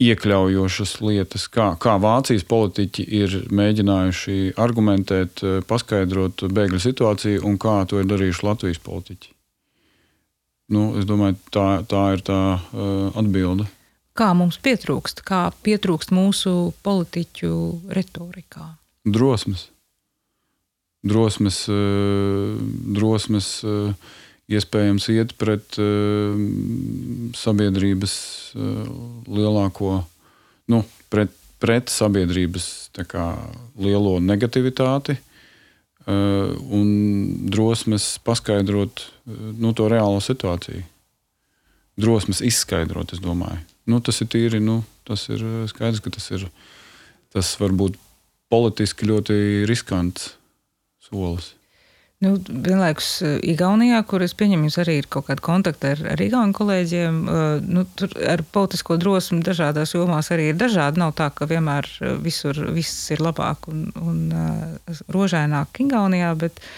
iekļaujošas 0.00 0.94
lietas, 1.04 1.44
kā, 1.52 1.68
kā 1.78 1.98
Vācijas 2.02 2.46
politiķi 2.48 3.04
ir 3.20 3.36
mēģinājuši 3.54 4.38
argumentēt, 4.58 5.44
paskaidrot 5.70 6.46
bēgļu 6.50 6.80
situāciju 6.82 7.44
un 7.46 7.60
kā 7.62 7.76
to 7.86 8.00
ir 8.00 8.08
darījuši 8.10 8.46
Latvijas 8.48 8.82
politiķi. 8.82 9.30
Nu, 10.74 10.88
es 10.98 11.06
domāju, 11.06 11.38
tā, 11.52 11.68
tā 11.90 12.02
ir 12.16 12.24
tā 12.26 12.40
uh, 12.56 13.06
atbilde. 13.18 13.68
Kā 14.18 14.32
mums 14.38 14.58
pietrūkst, 14.62 15.22
kā 15.26 15.48
pietrūkst 15.66 16.14
mūsu 16.14 16.72
politiķu 16.86 17.54
retorikā? 17.94 18.70
drosmes. 19.04 19.68
Drosmes, 21.00 21.64
eh, 21.68 22.56
drosmes 22.92 23.48
eh, 23.64 23.92
iespējams 24.52 25.06
iet 25.14 25.32
pret 25.40 25.78
eh, 25.80 26.34
sabiedrības 27.40 28.14
lielāko, 29.30 30.00
nu, 30.68 30.82
pret, 31.08 31.32
pret 31.62 31.92
sabiedrības 31.92 32.90
kā, 33.08 33.32
lielo 33.80 34.18
negativitāti 34.20 35.16
un 36.10 36.86
drosmes 37.52 38.16
paskaidrot 38.26 39.02
nu, 39.30 39.70
to 39.76 39.86
reālo 39.92 40.18
situāciju. 40.24 40.80
Drosmes 42.00 42.40
izskaidrot, 42.42 43.12
es 43.14 43.22
domāju. 43.22 43.60
Nu, 43.86 44.00
tas 44.02 44.18
ir 44.24 44.30
tīri, 44.32 44.58
nu, 44.64 44.80
tas 45.06 45.28
ir 45.30 45.44
skaidrs, 45.70 46.02
ka 46.02 46.10
tas 46.16 46.26
ir. 46.34 46.48
Tas 47.30 47.52
var 47.60 47.76
būt 47.78 48.00
politiski 48.50 49.06
ļoti 49.06 49.36
riskants 49.70 50.32
solis. 51.10 51.54
Nu, 52.20 52.34
vienlaikus 52.36 53.06
eh, 53.24 53.38
Igaunijā, 53.48 54.02
kur 54.04 54.20
es 54.20 54.34
pieņemu, 54.36 54.68
jums 54.68 54.76
arī 54.82 54.98
ir 55.00 55.06
kaut 55.08 55.30
kāda 55.30 55.40
kontakta 55.40 55.94
ar, 55.94 56.02
ar 56.12 56.20
Igaunu 56.20 56.52
kolēģiem, 56.56 57.20
eh, 57.24 57.44
nu, 57.64 57.86
tur 57.96 58.12
ar 58.28 58.42
politisko 58.56 58.98
drosmi 59.00 59.40
dažādās 59.46 59.94
jomās 59.96 60.28
arī 60.34 60.50
ir 60.50 60.58
dažādi. 60.60 61.00
Nav 61.00 61.14
tā, 61.16 61.30
ka 61.32 61.48
vienmēr 61.48 61.88
eh, 61.88 62.18
visur 62.20 62.60
viss 62.76 63.08
ir 63.14 63.24
labāk 63.24 63.70
un, 63.72 63.86
un 64.04 64.20
rožaināk 65.16 65.80
Igaunijā, 65.80 66.34
bet 66.44 66.60
uh, 66.60 66.74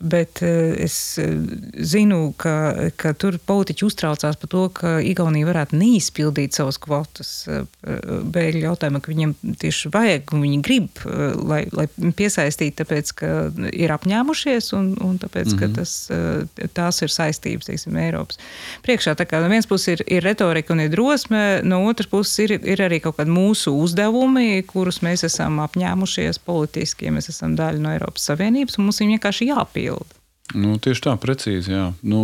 Bet 0.00 0.42
eh, 0.42 0.84
es 0.84 1.18
eh, 1.18 1.34
zinu, 1.76 2.30
ka, 2.40 2.88
ka 2.96 3.12
tur 3.20 3.36
politiķi 3.44 3.84
uztraucās 3.84 4.38
par 4.40 4.48
to, 4.48 4.62
ka 4.72 4.92
Igaunija 5.04 5.44
varētu 5.44 5.76
neizpildīt 5.76 6.56
savas 6.56 6.78
kvotas 6.80 7.32
eh, 7.44 7.66
bēgļu 7.84 8.62
jautājumā, 8.64 9.02
ka 9.04 9.12
viņiem 9.12 9.34
tieši 9.60 9.90
vajag 9.92 10.32
un 10.32 10.44
viņi 10.46 10.60
grib, 10.64 11.02
lai, 11.04 11.66
lai 11.76 11.84
piesaistītu, 12.16 12.78
tāpēc, 12.80 13.12
ka 13.18 13.32
ir 13.76 13.92
apņēmušies 13.92 14.70
un, 14.78 14.94
un 15.04 15.18
tāpēc, 15.20 15.52
mm 15.52 15.58
-hmm. 15.58 15.60
ka 15.60 15.68
mhm. 15.68 15.76
tas, 15.76 16.72
tās 16.76 17.02
ir 17.04 17.12
saistības, 17.12 17.68
teiksim, 17.68 18.00
Eiropas 18.00 18.40
priekšā. 18.86 19.14
Tā 19.20 19.28
kā 19.28 19.42
no 19.44 19.52
vienas 19.52 19.68
puses 19.68 19.98
ir, 19.98 20.04
ir 20.08 20.24
retorika 20.24 20.72
un 20.72 20.80
ir 20.80 20.88
drosme, 20.94 21.60
no 21.62 21.82
otras 21.90 22.08
puses 22.08 22.38
ir, 22.46 22.56
ir 22.64 22.80
arī 22.88 23.02
kaut 23.04 23.18
kādi 23.20 23.36
mūsu 23.36 23.76
uzdevumi, 23.76 24.62
kurus 24.64 25.02
mēs 25.04 25.26
esam 25.28 25.60
apņēmušies 25.60 26.40
politiski, 26.48 27.10
ja 27.10 27.12
mēs 27.12 27.28
esam 27.28 27.56
daļa 27.58 27.84
no 27.84 27.92
Eiropas 27.92 28.30
Savienības, 28.32 28.78
un 28.78 28.88
mums 28.88 29.04
viņi 29.04 29.18
vienkārši 29.18 29.52
jāpilda 29.52 29.79
pilda. 29.80 30.20
Nu, 30.56 30.74
tieši 30.82 31.06
tā, 31.06 31.14
precīzi. 31.20 31.74
Jā. 31.74 31.90
Nu, 32.02 32.20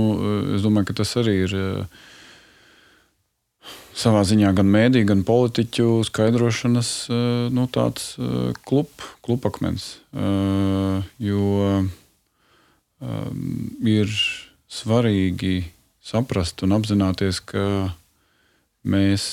es 0.57 0.65
domāju, 0.65 0.91
ka 0.91 0.99
tas 1.03 1.13
arī 1.21 1.37
ir 1.45 1.55
eh, 1.55 2.01
savā 3.97 4.25
ziņā 4.27 4.51
gan 4.57 4.71
mēdīņu, 4.73 5.09
gan 5.13 5.23
politiķu 5.27 6.01
skaidrošanas 6.09 6.91
eh, 7.07 7.21
nu, 7.55 7.69
tāds 7.71 8.15
eh, 8.19 8.51
klub, 8.67 8.91
klubakmens. 9.27 9.97
Jo 11.21 11.87
ir 13.85 14.13
svarīgi 14.73 15.67
saprast 16.01 16.63
un 16.65 16.73
apzināties, 16.73 17.43
ka 17.45 17.93
mēs 18.89 19.27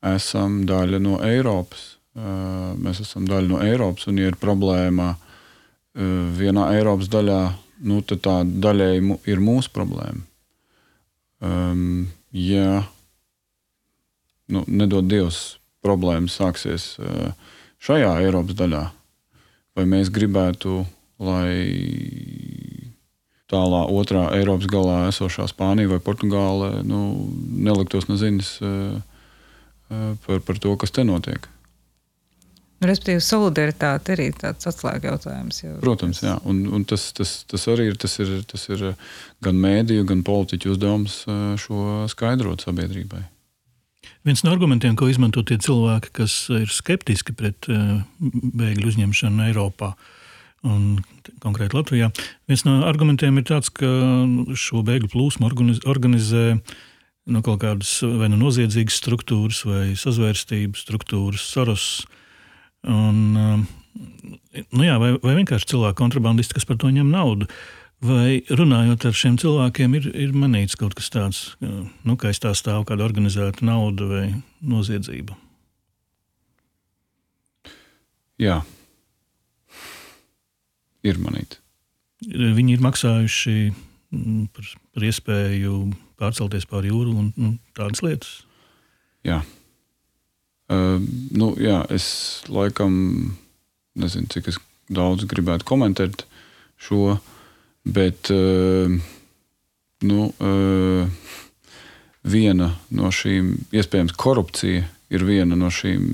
esam 0.00 0.62
daļa 0.64 1.02
no 1.04 1.18
Eiropas. 1.20 1.84
Mēs 2.16 3.02
esam 3.04 3.28
daļa 3.28 3.50
no 3.50 3.60
Eiropas, 3.60 4.08
un, 4.08 4.22
ja 4.22 4.32
ir 4.32 4.40
problēma 4.40 5.12
vienā 5.96 6.70
Eiropas 6.76 7.08
daļā, 7.12 7.40
nu, 7.88 8.00
tad 8.04 8.22
tā 8.24 8.36
daļēji 8.44 9.18
ir 9.32 9.40
mūsu 9.42 9.72
problēma. 9.72 10.24
Um, 11.40 12.08
ja 12.32 12.82
nu, 14.48 14.64
nedod 14.66 15.08
Dievs, 15.08 15.58
problēmas 15.84 16.36
sāksies 16.40 16.94
uh, 17.00 17.32
šajā 17.82 18.16
Eiropas 18.24 18.56
daļā, 18.58 18.82
vai 19.76 19.84
mēs 19.88 20.12
gribētu, 20.12 20.84
lai 21.22 21.52
tālā 23.50 23.84
otrā 23.94 24.26
Eiropas 24.36 24.68
galā 24.70 24.96
esošā 25.10 25.46
Spānija 25.50 25.92
vai 25.94 26.00
Portugāle 26.02 26.82
nu, 26.86 27.02
neliktos 27.38 28.08
nezinis 28.10 28.56
uh, 28.64 28.96
uh, 29.92 30.12
par, 30.26 30.42
par 30.44 30.60
to, 30.62 30.74
kas 30.80 30.92
te 30.92 31.06
notiek. 31.06 31.46
Respektīvi, 32.84 33.22
solidaritāte 33.24 34.12
arī 34.12 34.26
ir 34.28 34.34
tāds 34.36 34.68
atslēga 34.68 35.14
jautājums. 35.14 35.62
Jau. 35.62 35.76
Protams, 35.80 36.20
jā. 36.24 36.34
Un, 36.44 36.66
un 36.76 36.82
tas, 36.88 37.06
tas, 37.16 37.38
tas 37.48 37.64
arī 37.72 37.88
ir, 37.92 37.96
tas 38.00 38.18
ir, 38.20 38.34
tas 38.48 38.66
ir 38.68 38.82
gan 39.44 39.62
mēdīju, 39.62 40.04
gan 40.10 40.20
politiķu 40.26 40.74
uzdevums 40.74 41.22
šo 41.62 42.04
skaidrot 42.12 42.66
sabiedrībai. 42.66 43.22
Viens 44.26 44.42
no 44.44 44.52
argumentiem, 44.52 44.96
ko 44.98 45.08
izmanto 45.08 45.40
tie 45.46 45.56
cilvēki, 45.62 46.12
kas 46.20 46.34
ir 46.52 46.68
skeptiski 46.74 47.32
pret 47.38 47.68
bēgļu 47.70 48.90
uzņemšanu 48.90 49.46
Eiropā, 49.46 49.94
un 50.66 50.98
konkrēti 51.42 51.78
Latvijā, 51.78 52.10
viens 52.50 52.66
no 52.66 52.80
argumentiem 52.88 53.38
ir 53.38 53.46
tāds, 53.48 53.70
ka 53.72 53.88
šo 54.58 54.82
bēgļu 54.86 55.12
plūsmu 55.14 55.48
organizē 55.86 56.44
no 57.26 57.42
kaut 57.46 57.62
kādas 57.62 57.98
vai 58.02 58.28
no 58.30 58.38
noziedzīgas 58.40 58.98
struktūras 59.00 59.62
vai 59.66 59.84
sazvērstības 59.98 60.84
struktūras, 60.86 61.46
Soros 61.54 61.86
Un, 62.84 63.16
um, 63.40 63.64
nu 64.76 64.86
jā, 64.86 64.98
vai, 65.02 65.14
vai 65.22 65.34
vienkārši 65.40 65.72
cilvēku 65.72 65.98
kontrabandisti, 66.02 66.58
kas 66.58 66.68
par 66.68 66.78
to 66.82 66.92
ņem 66.92 67.08
naudu. 67.12 67.48
Vai 68.04 68.42
runājot 68.52 69.06
ar 69.08 69.16
šiem 69.16 69.38
cilvēkiem, 69.40 69.94
ir, 69.96 70.10
ir 70.26 70.36
manīts 70.36 70.76
kaut 70.76 70.92
kas 70.98 71.08
tāds, 71.10 71.40
nu, 71.62 72.16
ka 72.20 72.28
aiz 72.28 72.40
tā 72.42 72.52
stāv 72.52 72.84
kāda 72.88 73.06
organizēta 73.06 73.64
nauda 73.64 74.08
vai 74.10 74.24
noziedzība? 74.60 75.38
Jā, 78.36 78.60
ir 81.08 81.20
manīti. 81.22 81.62
Viņi 82.26 82.76
ir 82.76 82.82
maksājuši 82.84 83.56
mm, 83.70 84.48
par, 84.52 84.72
par 84.92 85.06
iespēju 85.08 85.78
pārcelties 86.20 86.68
pāri 86.68 86.92
jūru 86.92 87.14
un 87.20 87.30
nu, 87.36 87.54
tādas 87.76 88.02
lietas. 88.04 88.32
Jā. 89.26 89.42
Uh, 90.66 90.98
nu, 91.30 91.52
jā, 91.62 91.80
es 91.94 92.06
laikam 92.50 92.96
nezinu, 93.94 94.26
cik 94.32 94.50
daudz 94.90 95.26
gribētu 95.30 95.66
komentēt 95.68 96.24
šo. 96.80 97.18
Bet 97.86 98.32
uh, 98.34 98.90
nu, 100.02 100.26
uh, 100.42 101.06
viena 102.26 102.72
no 102.90 103.12
šīm, 103.14 103.52
iespējams, 103.70 104.16
korupcija 104.18 104.86
ir 105.14 105.24
viena 105.26 105.58
no 105.58 105.70
šīm 105.70 106.06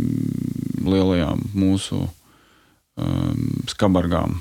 lielajām 0.85 1.47
mūsu 1.56 2.02
um, 2.02 3.47
skabargām 3.71 4.40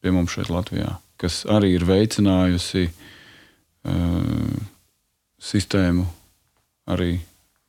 pie 0.00 0.12
mums 0.14 0.32
šeit, 0.36 0.50
Latvijā, 0.52 0.96
kas 1.20 1.42
arī 1.50 1.74
ir 1.76 1.84
veicinājusi 1.88 2.86
uh, 2.88 4.56
sistēmu 5.40 6.06
arī 6.88 7.18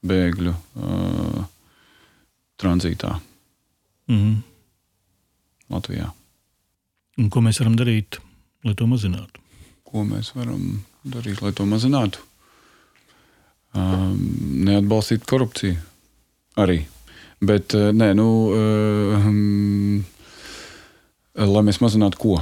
bēgļu 0.05 0.53
uh, 0.53 1.41
tranzītā 2.61 3.15
mm 4.07 4.19
-hmm. 4.19 4.37
Latvijā. 5.69 6.11
Un 7.17 7.29
ko 7.29 7.41
mēs 7.41 7.59
varam 7.59 7.75
darīt? 7.79 8.19
lai 8.65 8.73
to 8.77 8.87
mazinātu? 8.89 9.43
Ko 9.85 10.03
mēs 10.07 10.31
varam 10.35 10.81
darīt, 11.05 11.41
lai 11.43 11.53
to 11.55 11.67
mazinātu? 11.69 12.23
Um, 13.75 14.17
neatbalstīt 14.65 15.25
korupciju 15.27 15.77
arī. 16.61 16.81
Bet, 17.45 17.75
uh, 17.75 17.91
nē, 17.93 18.13
nu, 18.17 18.27
uh, 18.55 19.27
um, 19.27 20.05
lai 21.35 21.63
mēs 21.67 21.81
mazinātu 21.83 22.21
ko? 22.21 22.37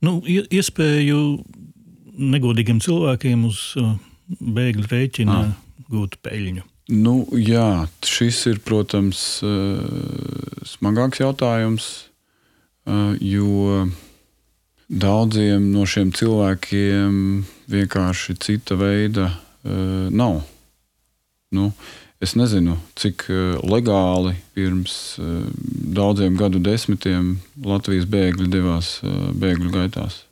Nu, 0.00 0.18
iespēju 0.24 1.20
negodīgiem 2.32 2.80
cilvēkiem 2.82 3.44
uz 3.48 3.60
uh, 3.80 3.92
bēgļu 4.40 4.88
rēķina 4.88 5.36
ah. 5.44 5.52
gūt 5.92 6.16
peļņu. 6.24 6.64
Nu, 6.90 7.14
jā, 7.38 7.86
šis 8.02 8.42
ir, 8.50 8.58
protams, 8.66 9.20
smagāks 10.66 11.20
jautājums, 11.22 11.90
jo 13.22 13.84
Daudziem 14.90 15.68
no 15.70 15.84
šiem 15.86 16.08
cilvēkiem 16.10 17.18
vienkārši 17.70 18.34
cita 18.42 18.74
veida 18.74 19.28
uh, 19.30 20.08
nav. 20.10 20.40
Nu, 21.54 21.68
es 22.18 22.34
nezinu, 22.34 22.74
cik 22.98 23.22
legāli 23.62 24.34
pirms 24.54 24.94
daudziem 25.94 26.34
gadu 26.38 26.58
desmitiem 26.62 27.36
Latvijas 27.62 28.08
bēgļi 28.10 28.50
devās 28.50 28.96
bēgļu 29.38 29.70
gaitās. 29.74 30.24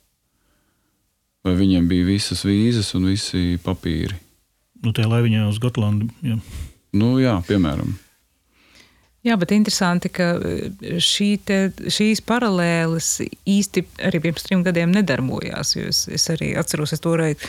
Vai 1.47 1.55
viņiem 1.55 1.87
bija 1.87 2.09
visas 2.11 2.43
vīzas 2.43 2.91
un 2.99 3.07
visi 3.13 3.55
papīri? 3.63 4.19
Nu, 4.83 4.93
tā 4.95 5.07
lai 5.09 5.23
viņa 5.25 5.47
uz 5.49 5.59
Gotlandu. 5.61 6.07
Jā. 6.23 6.37
Nu, 6.95 7.17
jā, 7.21 7.35
piemēram. 7.47 7.91
Jā, 9.27 9.35
bet 9.35 9.51
interesanti, 9.51 10.07
ka 10.15 10.29
e, 10.39 10.99
šī 11.03 11.27
te, 11.43 11.57
šīs 11.91 12.21
paralēles 12.23 13.17
īsti 13.51 13.83
arī 14.07 14.21
pirms 14.23 14.45
trim 14.47 14.63
gadiem 14.63 14.93
nedarbojās. 14.95 15.75
Es, 15.81 16.05
es 16.07 16.29
arī 16.31 16.53
atceros, 16.59 16.95
es 16.95 17.03
toreiz 17.03 17.43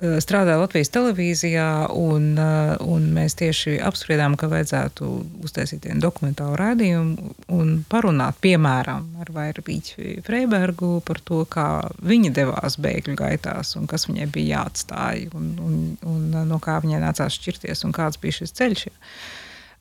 e, 0.00 0.16
strādāju 0.22 0.62
Latvijas 0.62 0.90
televīzijā, 0.94 1.68
un, 1.96 2.28
e, 2.38 2.48
un 2.84 3.08
mēs 3.16 3.36
tieši 3.40 3.76
apspriedām, 3.86 4.36
ka 4.40 4.50
vajadzētu 4.52 5.08
uztaisīt 5.46 5.88
vienu 5.88 6.04
dokumentālu 6.04 6.58
raidījumu 6.60 7.32
un 7.56 7.72
parunāt, 7.90 8.40
piemēram, 8.44 9.08
ar 9.22 9.32
Vairvīķu 9.36 10.22
Freibergu 10.26 10.92
par 11.06 11.22
to, 11.24 11.42
kā 11.50 11.68
viņa 12.06 12.34
devās 12.40 12.78
bēgļu 12.82 13.16
gaitās 13.18 13.76
un 13.80 13.88
kas 13.90 14.08
viņai 14.10 14.28
bija 14.34 14.60
jāatstāj 14.60 15.28
un, 15.36 15.50
un, 15.62 15.80
un 16.06 16.38
no 16.48 16.60
kā 16.62 16.78
viņai 16.84 17.02
nācās 17.02 17.40
šķirties 17.40 17.86
un 17.88 17.96
kāds 17.96 18.20
bija 18.22 18.42
šis 18.42 18.56
ceļš. 18.56 18.86
Ja. 18.90 18.96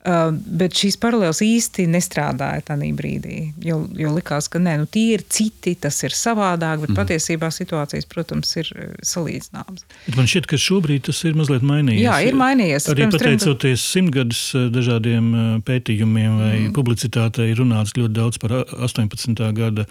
Uh, 0.06 0.28
bet 0.60 0.76
šīs 0.78 1.00
paralēlas 1.02 1.40
īsti 1.42 1.88
nestrādāja 1.90 2.62
tajā 2.68 2.92
brīdī. 2.94 3.40
Jo, 3.66 3.80
jo 3.98 4.12
likās, 4.14 4.46
ka 4.54 4.60
nē, 4.62 4.76
nu, 4.84 4.86
tie 4.86 5.16
ir 5.16 5.24
citi, 5.34 5.72
tas 5.82 5.98
ir 6.06 6.14
savādāk, 6.14 6.84
bet 6.84 6.92
mm. 6.92 6.98
patiesībā 7.00 7.50
situācijas, 7.50 8.06
protams, 8.12 8.52
ir 8.62 8.70
uh, 8.76 8.92
salīdzināmas. 9.02 9.88
Man 10.14 10.30
šķiet, 10.30 10.46
ka 10.52 10.60
šobrīd 10.62 11.08
tas 11.08 11.24
ir 11.26 11.34
mazliet 11.40 11.66
mainījies. 11.66 12.04
Jā, 12.04 12.20
ir 12.22 12.38
mainījies. 12.38 12.86
Arī 12.94 13.08
pateicoties 13.16 13.88
simtgadus 13.96 14.44
uh, 14.54 14.68
dažādiem 14.76 15.32
pētījumiem 15.66 16.38
vai 16.38 16.54
mm. 16.60 16.76
publicitātei, 16.78 17.50
runāts 17.58 17.98
ļoti 17.98 18.18
daudz 18.20 18.42
par 18.46 18.60
18. 18.62 19.42
gada 19.58 19.88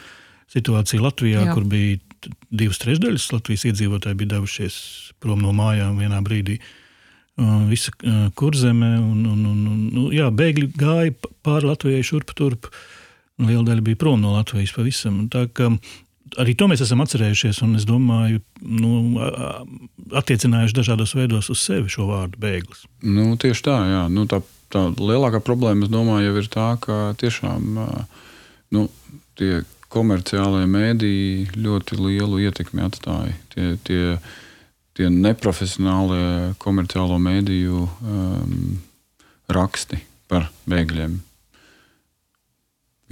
situāciju 0.54 1.08
Latvijā, 1.08 1.42
Jā. 1.48 1.58
kur 1.58 1.66
bija 1.66 1.98
divas 2.54 2.78
trešdaļas 2.86 3.32
Latvijas 3.34 3.66
iedzīvotāji 3.72 4.22
bija 4.22 4.36
devušies 4.36 4.78
prom 5.18 5.42
no 5.42 5.50
mājām 5.58 5.98
vienā 5.98 6.22
brīdī. 6.22 6.60
Uh, 6.62 6.80
visa 7.70 7.92
kurzeme. 8.38 8.94
Un, 9.00 9.24
un, 9.26 9.44
un, 9.50 9.66
un, 9.66 9.84
nu, 9.94 10.08
jā, 10.14 10.30
bēgļi 10.30 10.70
gāja 10.78 11.14
pāri 11.46 11.70
Latvijai 11.70 12.06
šurp 12.06 12.34
turp. 12.38 12.70
Liela 13.42 13.64
daļa 13.66 13.82
bija 13.82 13.98
prom 13.98 14.20
no 14.22 14.36
Latvijas 14.36 14.74
pavisam. 14.76 15.24
Tā, 15.32 15.48
arī 16.40 16.54
to 16.58 16.68
mēs 16.70 16.82
esam 16.84 17.02
atcerējušies, 17.04 17.60
un 17.66 17.74
es 17.78 17.86
domāju, 17.88 18.40
nu, 18.62 18.92
attiecinājuši 20.14 20.78
dažādos 20.78 21.14
veidos 21.18 21.50
uz 21.52 21.62
sevi 21.62 21.90
šo 21.92 22.08
vārdu 22.10 22.40
bēglis. 22.42 22.84
Nu, 23.02 23.32
tieši 23.40 23.66
tā, 23.66 23.78
jā. 23.90 24.02
Nu, 24.12 24.26
tā, 24.30 24.40
tā 24.72 24.86
lielākā 24.94 25.42
problēma, 25.44 25.86
es 25.86 25.92
domāju, 25.92 26.36
ir 26.40 26.50
tā, 26.52 26.74
ka 26.82 27.14
tiešām 27.20 27.78
nu, 28.74 28.88
tie 29.38 29.62
komerciālajie 29.94 30.68
mēdīji 30.70 31.60
ļoti 31.60 32.00
lielu 32.00 32.40
ietekmi 32.48 32.82
atstāja. 32.86 33.34
Tie, 33.54 33.74
tie, 33.86 34.16
tie 34.94 35.10
neprofesionālie 35.10 36.54
komerciālo 36.62 37.18
mēdīju 37.22 37.84
um, 37.84 38.58
raksti 39.52 40.00
par 40.30 40.48
bēgļiem. 40.70 41.18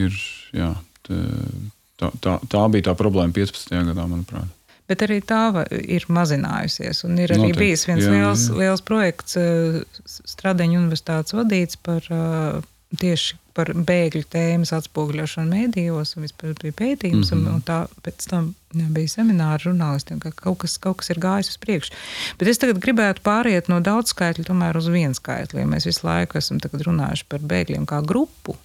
Ir, 0.03 0.17
jā, 0.57 0.73
tā, 1.07 2.11
tā, 2.25 2.39
tā 2.51 2.65
bija 2.73 2.91
tā 2.91 2.97
problēma 2.99 3.35
15. 3.37 3.75
gadā, 3.91 4.07
manuprāt. 4.09 4.59
Bet 4.91 5.05
arī 5.07 5.21
tā 5.25 5.45
ir 5.71 6.05
mazinājusies. 6.11 7.05
Un 7.07 7.21
ir 7.23 7.33
arī 7.33 7.47
Noteikti. 7.47 7.61
bijis 7.61 7.85
viens 7.89 8.03
jā, 8.03 8.15
liels, 8.17 8.49
jā. 8.49 8.57
liels 8.61 8.83
projekts, 8.85 9.39
uh, 9.41 9.83
Stradiņu 10.07 10.81
universitātes 10.81 11.37
vadīts 11.37 11.79
par 11.81 12.09
uh, 12.13 12.59
tieši 13.01 13.39
par 13.55 13.73
bēgļu 13.77 14.25
tēmas 14.33 14.73
atspoguļošanu 14.77 15.53
mēdījos, 15.53 16.17
un 16.17 16.27
vispār 16.27 16.57
bija 16.63 16.77
pētījums, 16.79 17.33
mm 17.33 17.39
-hmm. 17.39 17.47
un, 17.49 17.61
un 17.61 17.63
tā 17.67 17.79
pēc 18.05 18.27
tam 18.31 18.51
jā, 18.75 18.89
bija 18.97 19.15
semināri 19.17 19.69
žurnālistiem, 19.69 20.21
ka 20.23 20.33
kaut 20.37 20.59
kas, 20.65 20.79
kaut 20.79 21.01
kas 21.03 21.13
ir 21.15 21.21
gājis 21.23 21.53
uz 21.55 21.61
priekšu. 21.63 21.95
Bet 22.41 22.49
es 22.49 22.61
tagad 22.63 22.81
gribētu 22.83 23.25
pāriet 23.25 23.69
no 23.69 23.81
daudz 23.81 24.15
skaitļu 24.15 24.49
tomēr 24.49 24.77
uz 24.77 24.89
vienu 24.89 25.15
skaitli, 25.15 25.61
ja 25.61 25.67
mēs 25.67 25.87
visu 25.87 26.07
laiku 26.07 26.39
esam 26.39 26.61
runājuši 26.63 27.29
par 27.29 27.41
bēgļiem 27.41 27.87
kā 27.87 28.03
grupu. 28.07 28.57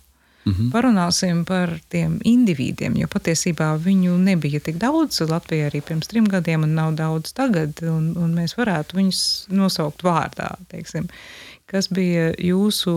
Mm 0.47 0.53
-hmm. 0.53 0.71
Parunāsim 0.71 1.45
par 1.45 1.79
tiem 1.89 2.19
individiem, 2.23 2.95
jo 2.95 3.07
patiesībā 3.07 3.77
viņu 3.83 4.17
nebija 4.17 4.59
tik 4.59 4.77
daudz 4.79 5.19
Latvijā 5.21 5.67
arī 5.67 5.81
pirms 5.81 6.07
trim 6.07 6.25
gadiem, 6.25 6.63
un 6.63 6.73
nav 6.73 6.93
daudz 6.95 7.33
tagad. 7.33 7.81
Un, 7.81 8.13
un 8.17 8.33
mēs 8.33 8.55
varētu 8.57 8.95
viņus 8.95 9.47
nosaukt 9.49 10.03
vārdā. 10.03 10.55
Teiksim. 10.67 11.07
Kas 11.67 11.89
bija 11.91 12.29
jūsu 12.39 12.93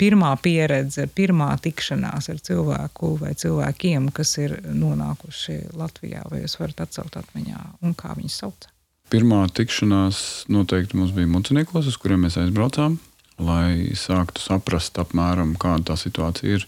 pirmā 0.00 0.32
pieredze, 0.42 1.04
pirmā 1.06 1.52
tikšanās 1.62 2.26
ar 2.32 2.40
cilvēku 2.42 3.12
vai 3.20 3.30
cilvēkiem, 3.38 4.08
kas 4.14 4.32
ir 4.42 4.56
nonākuši 4.66 5.60
Latvijā, 5.78 6.24
vai 6.32 6.42
jūs 6.42 6.58
varat 6.58 6.82
atcelt 6.82 7.20
atmiņā, 7.20 7.60
un 7.86 7.94
kā 7.94 8.16
viņus 8.18 8.40
sauc? 8.42 8.66
Pirmā 9.06 9.44
tikšanās 9.54 10.48
noteikti 10.50 10.98
mums 10.98 11.14
bija 11.14 11.30
Muciniekos, 11.30 11.86
uz 11.86 11.98
kuriem 12.02 12.26
mēs 12.26 12.40
aizbraucām, 12.42 12.98
lai 13.38 13.94
sāktu 13.94 14.42
saprast 14.42 14.98
apmēram, 14.98 15.54
kāda 15.54 15.92
tā 15.92 16.00
situācija 16.00 16.58
ir 16.58 16.66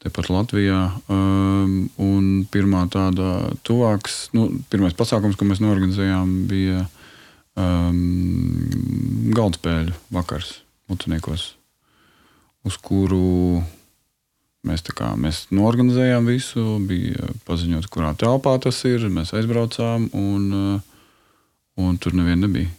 tepat 0.00 0.30
Latvijā. 0.32 0.80
Um, 1.12 2.46
pirmā 2.48 2.86
tāda 2.88 3.50
tuvāks, 3.68 4.30
nu, 4.32 4.48
pirmais 4.72 4.96
pasākums, 4.96 5.36
ko 5.36 5.44
mēs 5.44 5.60
norganizējām, 5.60 6.32
bija 6.48 6.86
um, 7.58 9.32
galdspēļu 9.34 9.94
vakars 10.14 10.58
Muciniekos, 10.88 11.50
uz 12.64 12.76
kuru 12.80 13.60
mēs, 14.64 14.84
kā, 14.96 15.10
mēs 15.20 15.46
norganizējām 15.52 16.28
visu. 16.30 16.64
Bija 16.88 17.28
paziņots, 17.48 17.90
kurā 17.92 18.14
telpā 18.18 18.54
tas 18.62 18.78
ir. 18.88 19.04
Mēs 19.12 19.34
aizbraucām, 19.36 20.08
un, 20.16 20.46
uh, 20.56 20.80
un 21.84 21.98
tur 22.00 22.16
neviena 22.16 22.46
nebija. 22.46 22.72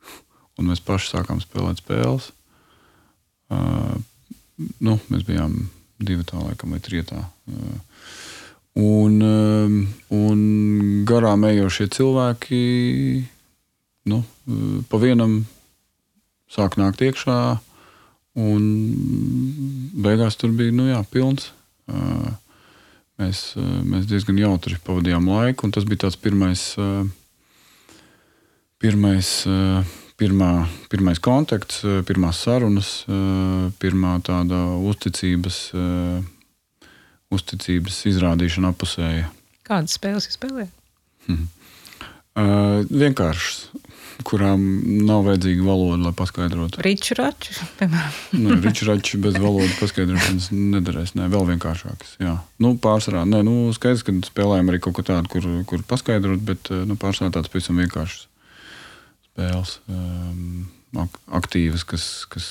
Un 0.58 0.70
mēs 0.70 0.82
paši 0.82 1.12
sākām 1.14 1.40
spēlēt 1.42 1.82
spēles. 1.82 2.32
Uh, 3.50 3.94
nu, 4.82 4.98
mēs 5.10 5.24
bijām 5.26 5.56
divi 6.02 6.26
tā, 6.26 6.38
laikam, 6.42 6.74
vai 6.74 6.82
trijā. 6.82 7.22
Uh, 7.46 7.80
Un, 8.74 9.20
um, 9.22 9.74
un 10.10 10.38
garām 11.06 11.44
ejošie 11.46 11.84
cilvēki 11.94 12.62
nu, 14.10 14.22
pa 14.90 15.00
vienam 15.00 15.42
sāk 16.50 16.76
nākt 16.80 17.02
iekšā, 17.04 17.38
un 18.38 18.62
beigās 20.04 20.38
tur 20.38 20.54
bija 20.56 20.74
nu, 20.74 20.88
jā, 20.90 21.00
pilns. 21.10 21.50
Uh, 21.84 22.30
mēs, 23.20 23.50
uh, 23.58 23.80
mēs 23.86 24.08
diezgan 24.10 24.38
jautri 24.40 24.78
pavadījām 24.84 25.28
laiku, 25.30 25.66
un 25.66 25.74
tas 25.74 25.86
bija 25.88 26.06
tāds 26.06 26.18
pirmais, 26.20 26.62
uh, 26.80 27.04
pirmais, 28.82 29.28
pirmā, 30.20 30.50
pirmais 30.92 31.20
kontakts, 31.22 31.80
pirmās 32.04 32.42
sarunas, 32.44 32.90
pirmā 33.80 34.10
tāda 34.26 34.58
uzticības, 34.90 35.60
uzticības 37.32 38.02
izrādīšana 38.12 38.74
apusēja. 38.74 39.30
Kādas 39.64 39.96
spēles 39.96 40.28
jūs 40.28 40.36
spēlējat? 40.36 40.80
Hmm. 41.28 41.46
Uh, 42.34 42.80
vienkāršs 42.90 43.68
kurām 44.26 44.62
nav 45.08 45.24
vajadzīga 45.26 45.64
valoda, 45.66 45.98
lai 46.06 46.12
paskaidrotu. 46.16 46.82
Riču 46.84 47.16
raču, 47.18 47.54
piemēram. 47.80 48.20
nu, 48.44 48.58
riču 48.62 48.86
raču 48.88 49.18
bez 49.24 49.38
valodas 49.40 49.74
paskaidrošanas 49.80 50.50
nederēs. 50.54 51.14
Nē, 51.18 51.26
vēl 51.32 51.48
vienkāršākas. 51.54 52.14
Jā. 52.22 52.36
Nu, 52.62 52.74
pārsvarā, 52.80 53.24
nē, 53.28 53.42
nu, 53.46 53.56
skaidrs, 53.76 54.06
ka 54.06 54.14
spēlējam 54.28 54.70
arī 54.70 54.80
kaut 54.84 54.98
ko 54.98 55.06
tādu, 55.06 55.32
kur, 55.32 55.48
kur 55.70 55.82
paskaidrot, 55.90 56.44
bet 56.46 56.70
nu, 56.86 56.98
pārsvarā 57.00 57.34
tāds 57.34 57.50
pavisam 57.52 57.82
vienkāršs 57.82 58.28
spēles. 59.34 59.78
Um, 59.90 60.68
aktīvas, 61.34 61.82
kas, 61.88 62.04
kas, 62.30 62.48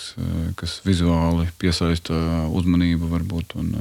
kas 0.59 0.81
vizuāli 0.83 1.47
piesaista 1.61 2.15
uzmanību, 2.51 3.07
varbūt, 3.11 3.55
un 3.61 3.71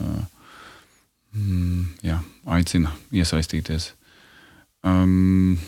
mm, 1.35 1.83
jā, 2.07 2.21
aicina 2.47 2.95
iesaistīties. 3.11 3.91
Um, 4.87 5.59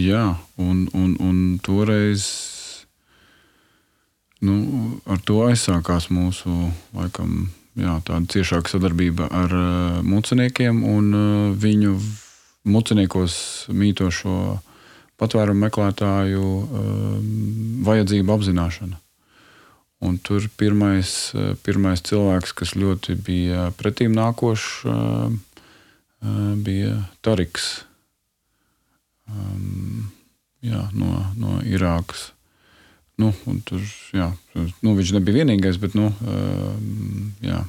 Jā, 0.00 0.24
un, 0.56 0.86
un, 0.96 1.14
un 1.20 1.38
toreiz 1.60 2.24
nu, 4.40 4.54
ar 5.04 5.20
to 5.26 5.42
aizsākās 5.44 6.08
mūsu 6.14 6.52
laikam, 6.96 7.50
jā, 7.76 7.98
tāda 8.06 8.24
ciešāka 8.32 8.72
sadarbība 8.72 9.28
ar 9.28 9.52
uh, 9.52 9.98
muciniekiem 10.06 10.80
un 10.88 11.10
uh, 11.12 11.26
viņu 11.52 11.98
muciniekos 12.70 13.34
mītošo 13.76 14.38
patvērumu 15.20 15.66
meklētāju 15.66 16.46
uh, 16.46 17.20
vajadzību 17.90 18.36
apzināšana. 18.38 18.96
Un 20.00 20.16
tur 20.24 20.46
pirmais, 20.56 21.10
pirmais 21.60 22.00
cilvēks, 22.08 22.54
kas 22.56 22.72
ļoti 22.72 23.18
bija 23.20 23.66
pretīm 23.76 24.14
nākošs, 24.16 24.70
bija 26.64 26.94
Tariks 27.20 27.66
um, 29.30 30.10
jā, 30.64 30.84
no, 30.96 31.14
no 31.40 31.58
Irākas. 31.66 32.30
Nu, 33.20 33.34
tur, 33.68 33.82
jā, 34.16 34.30
nu, 34.80 34.94
viņš 34.96 35.12
nebija 35.18 35.42
vienīgais, 35.42 35.76
bet. 35.80 35.96
Nu, 35.98 36.08
um, 36.24 37.32
jā. 37.44 37.60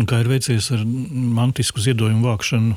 Un 0.00 0.08
kā 0.08 0.20
ir 0.20 0.28
veicies 0.30 0.68
ar 0.74 0.84
mantisku 0.84 1.80
ziedojumu 1.82 2.28
vākšanu 2.28 2.76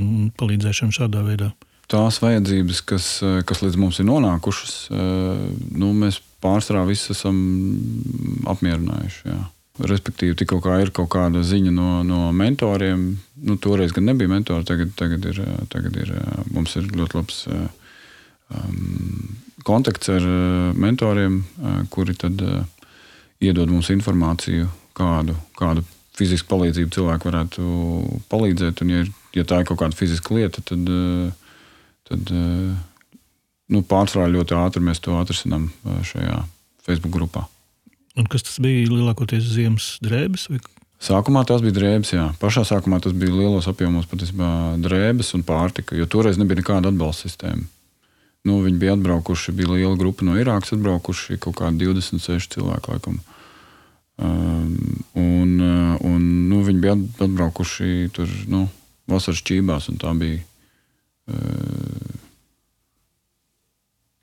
un 0.00 0.30
palīdzēšanu 0.40 0.96
šādā 0.96 1.22
veidā? 1.26 1.50
Tās 1.92 2.22
vajadzības, 2.22 2.80
kas, 2.88 3.08
kas 3.44 3.60
līdz 3.60 3.76
mums 3.76 3.98
ir 4.00 4.08
nonākušas, 4.08 4.76
uh, 4.94 5.42
nu, 5.76 5.92
mēs 5.92 6.22
pārsvarā 6.42 6.86
visi 6.88 7.12
esam 7.12 7.36
apmierinājuši. 8.48 9.26
Jā. 9.28 9.42
Respektīvi, 9.82 10.36
tikko 10.38 10.60
kā 10.62 10.76
ir 10.82 10.92
kaut 10.94 11.10
kāda 11.10 11.40
ziņa 11.42 11.72
no, 11.74 11.88
no 12.06 12.28
mentoriem, 12.36 13.06
nu, 13.42 13.56
toreiz 13.58 13.94
gan 13.96 14.06
nebija 14.06 14.30
mentori, 14.30 14.66
tagad, 14.68 14.92
tagad, 14.98 15.24
ir, 15.26 15.40
tagad 15.72 15.96
ir, 15.98 16.12
mums 16.54 16.76
ir 16.78 16.86
ļoti 16.94 17.18
labs 17.18 17.40
um, 17.50 19.32
kontakts 19.66 20.12
ar 20.12 20.28
mentoriem, 20.78 21.40
kuri 21.90 22.14
tad 22.18 22.44
uh, 22.46 22.62
iedod 23.42 23.70
mums 23.72 23.90
informāciju, 23.92 24.68
kādu, 24.96 25.34
kādu 25.58 25.84
fizisku 26.16 26.50
palīdzību 26.52 26.94
cilvēku 26.94 27.30
varētu 27.30 27.66
palīdzēt. 28.30 28.84
Un, 28.84 28.92
ja, 28.94 29.04
ja 29.38 29.46
tā 29.48 29.62
ir 29.62 29.68
kaut 29.68 29.80
kāda 29.82 29.98
fiziska 29.98 30.36
lieta, 30.36 30.62
tad, 30.68 30.90
tad 32.10 32.32
nu, 33.72 33.82
pārsvarā 33.88 34.28
ļoti 34.30 34.58
ātri 34.58 34.84
mēs 34.84 35.02
to 35.02 35.16
atrisinām 35.18 35.70
šajā 36.12 36.42
Facebook 36.86 37.14
grupā. 37.16 37.46
Un 38.18 38.28
kas 38.28 38.44
tas 38.44 38.58
bija 38.60 38.90
lielākoties 38.90 39.46
ziemas 39.54 39.96
drēbes? 40.04 40.48
Vai? 40.52 40.60
Sākumā 41.02 41.42
tas 41.48 41.62
bija 41.64 41.74
drēbes, 41.74 42.12
jā. 42.14 42.28
Pašā 42.38 42.62
sākumā 42.68 43.00
tas 43.02 43.14
bija 43.16 43.34
lielos 43.34 43.66
apjomos 43.70 44.06
patiesībā 44.10 44.48
drēbes 44.84 45.32
un 45.38 45.42
pārtika, 45.46 45.96
jo 45.98 46.06
toreiz 46.06 46.38
nebija 46.38 46.60
nekāda 46.60 46.92
atbalsta 46.92 47.26
sistēma. 47.26 47.64
Nu, 48.46 48.58
viņi 48.62 48.78
bija 48.78 48.94
atbraukuši, 48.96 49.54
bija 49.54 49.70
liela 49.70 49.96
grupa 49.98 50.26
no 50.26 50.36
Irākas, 50.38 50.74
atbraukuši 50.76 51.38
kaut 51.42 51.56
kādi 51.58 51.86
26 51.86 52.54
cilvēki. 52.56 52.94
Laikam. 52.94 53.18
Um, 54.22 55.02
un, 55.18 55.52
uh, 55.62 55.96
un, 56.06 56.24
nu, 56.50 56.62
viņi 56.66 56.82
bija 56.82 56.96
atbraukuši 57.26 58.10
tur 58.14 58.30
nu, 58.50 58.66
vasaras 59.10 59.42
čībās, 59.46 59.88
un 59.90 59.98
tā 60.02 60.14
bija. 60.18 60.42
Uh, 61.30 62.18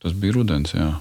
tas 0.03 0.15
bija 0.15 0.35
rudens. 0.35 0.75
Jā. 0.75 0.93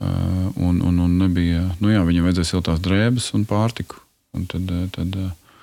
Uh, 0.00 0.48
un, 0.56 0.80
un, 0.80 0.98
un 0.98 1.16
nebija, 1.20 1.66
nu 1.84 1.90
jā, 1.92 2.00
viņam 2.08 2.24
vajadzēja 2.24 2.48
siltās 2.48 2.80
drēbes 2.80 3.26
un 3.36 3.44
pārtiku. 3.44 3.98
Un 4.32 4.46
tad, 4.48 4.70
uh, 4.72 4.86
tad, 4.94 5.12
uh, 5.12 5.58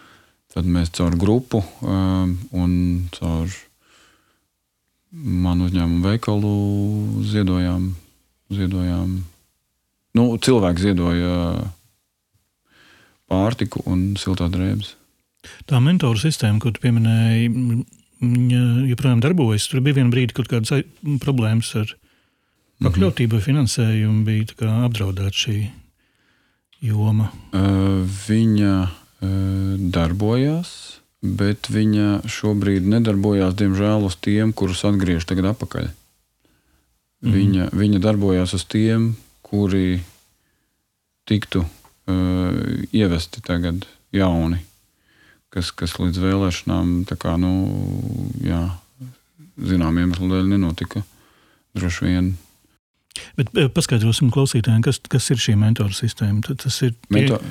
tad 0.53 0.69
mēs 0.69 0.91
caur 0.93 1.17
grupu 1.17 1.63
un 1.81 2.71
caur 3.17 3.55
manu 5.09 5.71
uzņēmumu 5.71 6.05
veikalu 6.05 6.53
ziedojām. 7.25 7.89
ziedojām 8.53 9.17
nu, 10.17 10.29
cilvēki 10.37 10.85
ziedoja 10.85 11.33
pārtiku 13.29 13.81
un 13.89 14.13
siltās 14.21 14.53
drēbes. 14.53 14.93
Tā 15.65 15.81
mentoru 15.81 16.19
sistēma, 16.21 16.61
ko 16.61 16.73
tu 16.73 16.81
pieminēji, 16.83 17.49
joprojām 18.93 19.21
darbojas. 19.23 19.67
Tur 19.69 19.81
bija 19.85 19.99
viena 19.99 20.13
brīdi, 20.13 20.35
kad 20.37 20.49
kādas 20.51 20.85
problēmas 21.23 21.73
ar 21.79 21.89
viņu 21.89 22.06
Pakļautība 22.83 23.39
finansējumu 23.41 24.21
bija 24.27 24.71
apdraudēta 24.85 25.33
šī 25.33 25.57
joma. 26.85 27.31
Viņa 28.27 28.73
darbojās, 29.95 30.71
bet 31.21 31.71
viņa 31.73 32.21
šobrīd 32.29 32.85
nedarbojās, 32.85 33.55
diemžēl, 33.57 34.05
uz 34.05 34.17
tiem, 34.21 34.53
kurus 34.53 34.85
atgriež 34.85 35.25
tagad 35.25 35.49
atpakaļ. 35.55 35.89
Mm. 37.25 37.33
Viņa, 37.33 37.69
viņa 37.73 38.01
darbojās 38.03 38.53
uz 38.53 38.65
tiem, 38.69 39.15
kuri 39.41 40.03
tiktu 41.27 41.63
uh, 41.65 41.69
ievesti 42.93 43.41
tagad 43.41 43.87
jauni, 44.13 44.61
kas, 45.49 45.73
kas 45.73 45.97
līdz 45.97 46.21
vēlēšanām, 46.21 46.99
kā, 47.17 47.33
nu, 47.41 47.53
jā, 48.45 48.67
zinām 49.57 49.97
iemeslu 49.97 50.29
dēļ, 50.29 50.51
nenotika. 50.53 51.01
Droši 51.77 52.05
vien 52.05 52.35
Bet 53.39 53.51
eh, 53.55 53.71
paskaidrosim 53.73 54.31
klausītājiem, 54.33 54.83
kas, 54.85 55.01
kas 55.11 55.31
ir 55.33 55.41
šī 55.41 55.57
mentoru 55.59 55.95
sistēma. 55.95 56.43
Tad 56.47 56.61
tas 56.65 56.81
ir 56.85 56.95
Mentor... 57.13 57.43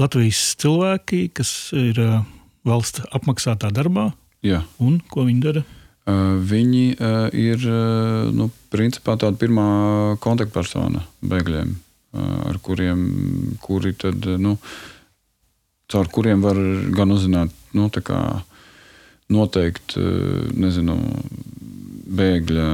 Latvijas 0.00 0.56
cilvēki, 0.58 1.28
kas 1.38 1.50
ir 1.78 2.00
uh, 2.02 2.16
valsts 2.66 3.04
apmaksātā 3.14 3.70
darbā. 3.74 4.08
Jā. 4.44 4.64
Un 4.82 4.98
ko 5.10 5.26
viņi 5.28 5.42
dara? 5.44 5.62
Uh, 6.04 6.34
viņi 6.42 6.96
uh, 6.98 7.28
ir 7.30 7.62
uh, 7.62 8.32
nu, 8.34 8.50
principā 8.74 9.14
tāda 9.20 9.38
pirmā 9.40 9.68
kontaktpersona 10.24 11.04
bēgļiem, 11.24 11.70
ar 12.50 12.58
kuriem 12.62 13.06
kuri 13.62 13.94
tad, 13.98 14.26
nu, 14.38 14.56
caur 15.90 16.10
kuriem 16.12 16.44
var 16.44 16.58
gan 16.94 17.14
uzzināt, 17.14 17.54
nu, 17.74 17.88
kā 17.88 18.20
noteikt, 19.32 19.96
uh, 19.96 20.44
nezinu, 20.58 20.98
bēgļa 22.18 22.68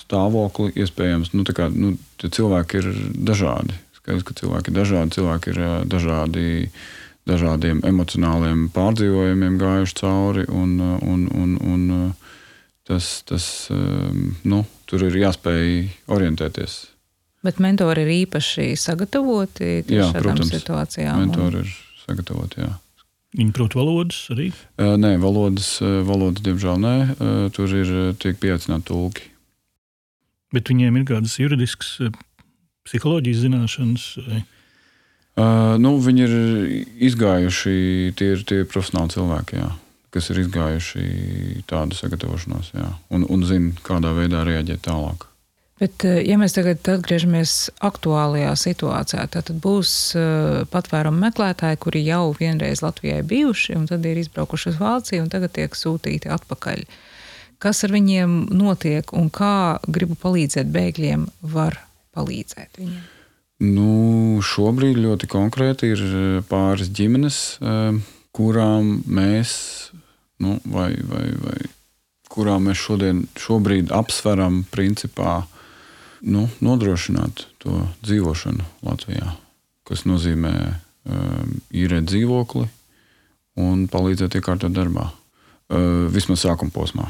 stāvokli. 0.00 0.72
Iespējams, 0.76 1.32
nu, 1.36 1.46
kā, 1.56 1.68
nu, 1.72 1.94
cilvēki 2.22 2.82
ir 2.82 2.92
dažādi. 3.28 3.76
Skaidrs, 3.98 4.26
ka 4.28 4.36
cilvēki 4.38 4.72
ir 4.72 4.78
dažādi, 4.80 5.18
cilvēki 5.18 5.56
ir 5.56 5.64
dažādi. 5.96 6.46
Dažādiem 7.26 7.80
emocionāliem 7.82 8.68
pārdzīvojumiem 8.70 9.56
gājuši 9.58 9.96
cauri, 9.98 10.44
un, 10.46 10.76
un, 10.78 11.24
un, 11.34 11.56
un 11.58 11.88
tas, 12.86 13.08
tas 13.26 13.46
nu, 14.46 14.60
tur 14.86 15.02
ir 15.08 15.16
jāspēj 15.24 15.72
orientēties. 16.06 16.76
Bet 17.42 17.58
mentori 17.58 18.06
ir 18.06 18.12
īpaši 18.14 18.68
sagatavoti 18.78 19.72
jā, 19.90 20.06
šādām 20.12 20.22
protams, 20.22 20.54
situācijām. 20.54 21.20
Mentori 21.26 21.64
ir 21.64 21.74
sagatavoti. 22.04 22.62
Jā. 22.62 22.72
Viņi 23.36 23.52
prot 23.58 23.74
valodas 23.74 24.22
arī? 24.32 24.48
Nē, 24.78 25.16
valodas, 25.22 25.76
valodas 25.82 26.46
diemžēl 26.46 26.78
nē. 26.82 26.96
Tur 27.58 27.74
ir 27.82 27.90
tiek 28.22 28.38
pieaicināti 28.38 28.88
tulki. 28.92 29.32
Bet 30.54 30.70
viņiem 30.70 31.00
ir 31.00 31.06
kādas 31.08 31.38
juridiskas, 31.40 31.96
eh, 32.06 32.12
psiholoģijas 32.86 33.42
zināšanas. 33.46 34.04
Vai? 34.26 34.42
Uh, 35.36 35.74
nu, 35.82 35.96
viņi 36.00 36.22
ir 36.24 36.36
izgājuši, 37.10 37.72
tie 38.16 38.30
ir, 38.36 38.44
tie 38.48 38.62
profesionāli 38.64 39.16
cilvēki. 39.18 39.60
Jā. 39.60 39.72
kas 40.16 40.30
ir 40.32 40.38
izgājuši 40.40 41.62
tādu 41.68 41.92
sagatavošanos, 41.92 42.70
jā, 42.72 42.86
un, 43.12 43.26
un 43.28 43.42
zina, 43.44 43.74
kādā 43.84 44.14
veidā 44.16 44.46
reaģēt 44.48 44.86
tālāk. 44.86 45.26
Bet, 45.76 46.06
eh, 46.08 46.22
ja 46.24 46.38
mēs 46.40 46.54
tagad 46.56 46.80
atgriežamies 46.88 47.68
aktuālajā 47.84 48.54
situācijā, 48.56 49.26
tad 49.34 49.50
būs 49.60 49.90
uh, 50.16 50.62
patvērumu 50.72 51.20
meklētāji, 51.26 51.80
kuri 51.84 52.00
jau 52.06 52.30
vienreiz 52.38 52.80
Latvijai 52.80 53.20
bijuši, 53.28 53.76
un 53.76 53.84
tad 53.90 54.06
ir 54.08 54.22
izbraukuši 54.22 54.72
uz 54.72 54.78
Vāciju, 54.80 55.26
un 55.26 55.28
tagad 55.34 55.52
tiek 55.58 55.76
sūtīti 55.76 56.32
atpakaļ. 56.32 56.86
Kas 57.62 57.84
ar 57.86 57.94
viņiem 57.94 58.38
notiek 58.52 59.12
un 59.16 59.30
kā 59.32 59.78
gribu 59.88 60.16
palīdzēt 60.20 60.68
bēgļiem, 60.72 61.24
var 61.54 61.78
palīdzēt 62.16 62.80
viņiem? 62.80 63.04
Nu, 63.64 64.42
šobrīd 64.44 64.98
ļoti 65.00 65.28
konkrēti 65.32 65.94
ir 65.94 66.02
eh, 66.04 66.24
pāris 66.44 66.92
ģimenes, 66.92 67.38
kurām 68.36 68.90
mēs, 69.08 69.54
nu, 70.44 70.58
vai, 70.68 70.90
vai, 71.08 71.24
vai 71.40 71.56
kurām 72.28 72.68
mēs 72.68 72.82
šodien, 72.84 73.22
šobrīd 73.40 73.94
apsveram 73.96 74.60
principā 74.68 75.38
nu, 76.20 76.44
nodrošināt 76.60 77.46
to 77.64 77.86
dzīvošanu 78.04 78.66
Latvijā, 78.84 79.32
kas 79.88 80.04
nozīmē 80.04 80.52
um, 80.66 81.56
īrēt 81.72 82.10
dzīvokli 82.10 82.66
un 83.64 83.86
palīdzēt 83.88 84.36
iekārtot 84.36 84.74
darbā. 84.76 85.08
Vismaz 86.12 86.44
sākuma 86.44 86.70
posmā. 86.74 87.08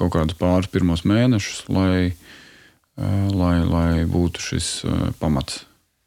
Kaut 0.00 0.14
kādus 0.16 0.38
pāris 0.40 0.70
pirmos 0.72 1.04
mēnešus, 1.04 1.66
lai, 1.68 2.10
uh, 2.10 3.26
lai, 3.36 3.56
lai 3.68 3.90
būtu 4.08 4.40
šis 4.50 4.70
uh, 4.88 5.10
pamats. 5.20 5.66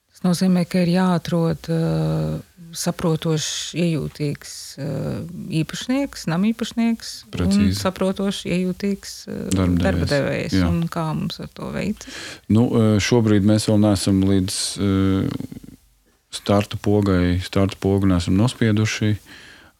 Tas 0.09 0.25
nozīmē, 0.25 0.65
ka 0.69 0.81
ir 0.81 0.95
jāatrod 0.95 1.69
uh, 1.69 2.41
saprotošs, 2.73 3.73
iejūtīgs 3.77 4.53
eh, 4.81 5.21
īpašnieks, 5.61 6.25
namīpašnieks, 6.31 7.13
Precīzi. 7.33 7.69
un 7.69 7.77
saprotošs, 7.77 8.43
iejūtīgs 8.49 9.13
eh, 9.29 9.43
darba 9.53 10.09
devējs. 10.09 10.57
Kā 10.93 11.05
mums 11.13 11.39
ar 11.43 11.51
to 11.53 11.69
veikt? 11.73 12.07
Nu, 12.51 12.67
eh, 12.77 12.95
šobrīd 13.03 13.45
mēs 13.47 13.69
vēl 13.69 13.81
neesam 13.85 14.23
līdz 14.27 14.59
starta 16.33 16.79
pogai, 16.81 17.37
starta 17.45 17.77
pogu 17.81 18.09
neesam 18.09 18.37
nospieduši. 18.39 19.13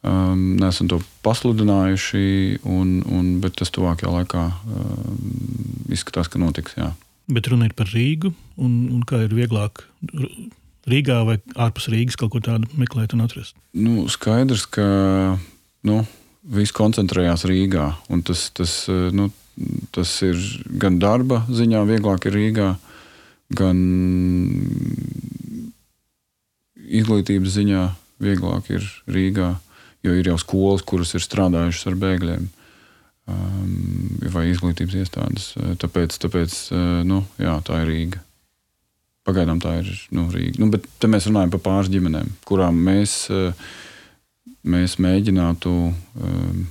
Um, 0.04 0.58
nesam 0.60 0.88
to 0.90 0.98
pasludinājuši, 1.24 2.60
un, 2.68 2.98
un, 3.08 3.28
bet 3.40 3.56
tas 3.56 3.72
tuvākajā 3.72 4.10
laikā 4.12 4.42
um, 4.52 5.22
izskatās, 5.94 6.28
ka 6.28 6.40
notiks. 6.42 6.74
Jā. 6.76 6.90
Bet 7.32 7.48
runa 7.48 7.70
ir 7.70 7.72
par 7.76 7.88
Rīgu, 7.88 8.34
un, 8.60 8.74
un 8.92 9.06
kā 9.08 9.22
ir 9.24 9.32
vieglāk 9.32 9.86
Rīgā 10.84 11.22
vai 11.24 11.38
ārpus 11.56 11.88
Rīgas 11.88 12.18
kaut 12.20 12.34
ko 12.34 12.42
tādu 12.44 12.68
meklēt 12.76 13.14
un 13.16 13.24
atrast? 13.24 13.56
Nu, 13.72 14.04
skaidrs, 14.12 14.66
ka 14.68 14.84
nu, 15.88 16.02
viss 16.44 16.74
koncentrējās 16.76 17.46
Rīgā. 17.48 17.88
Tas, 18.28 18.50
tas, 18.52 18.74
nu, 19.16 19.30
tas 19.96 20.12
ir 20.26 20.36
gan 20.80 21.00
darba 21.00 21.46
ziņā, 21.48 21.80
vieglāk 21.88 22.28
ir 22.28 22.36
Rīgā, 22.36 22.70
gan 23.56 23.80
izglītības 26.84 27.56
ziņā 27.56 27.84
vieglāk 28.24 28.68
ir 28.76 28.84
Rīgā, 29.08 29.54
jo 30.04 30.14
ir 30.14 30.28
jau 30.30 30.36
skolas, 30.40 30.84
kuras 30.86 31.14
ir 31.16 31.24
strādājušas 31.24 31.90
ar 31.90 31.98
bēgļiem. 32.04 32.46
Um, 33.24 34.20
vai 34.34 34.50
izglītības 34.50 34.98
iestādes. 35.00 35.46
Tāpēc, 35.80 36.18
tāpēc 36.20 36.56
nu, 37.08 37.22
jā, 37.40 37.54
tā 37.64 37.80
ir 37.80 37.88
Rīga. 37.88 38.20
Pagaidām 39.24 39.60
tā 39.62 39.78
ir 39.80 39.88
nu, 40.12 40.26
Rīga. 40.32 40.60
Nu, 40.60 40.68
bet 40.72 40.84
te 41.00 41.08
mēs 41.08 41.30
runājam 41.30 41.54
par 41.54 41.62
pāris 41.64 41.88
ģimenēm, 41.92 42.28
kurām 42.44 42.76
mēs, 42.84 43.16
eh, 43.32 43.56
mēs 44.68 44.98
mēģinātu 45.00 45.72
um, 45.72 46.66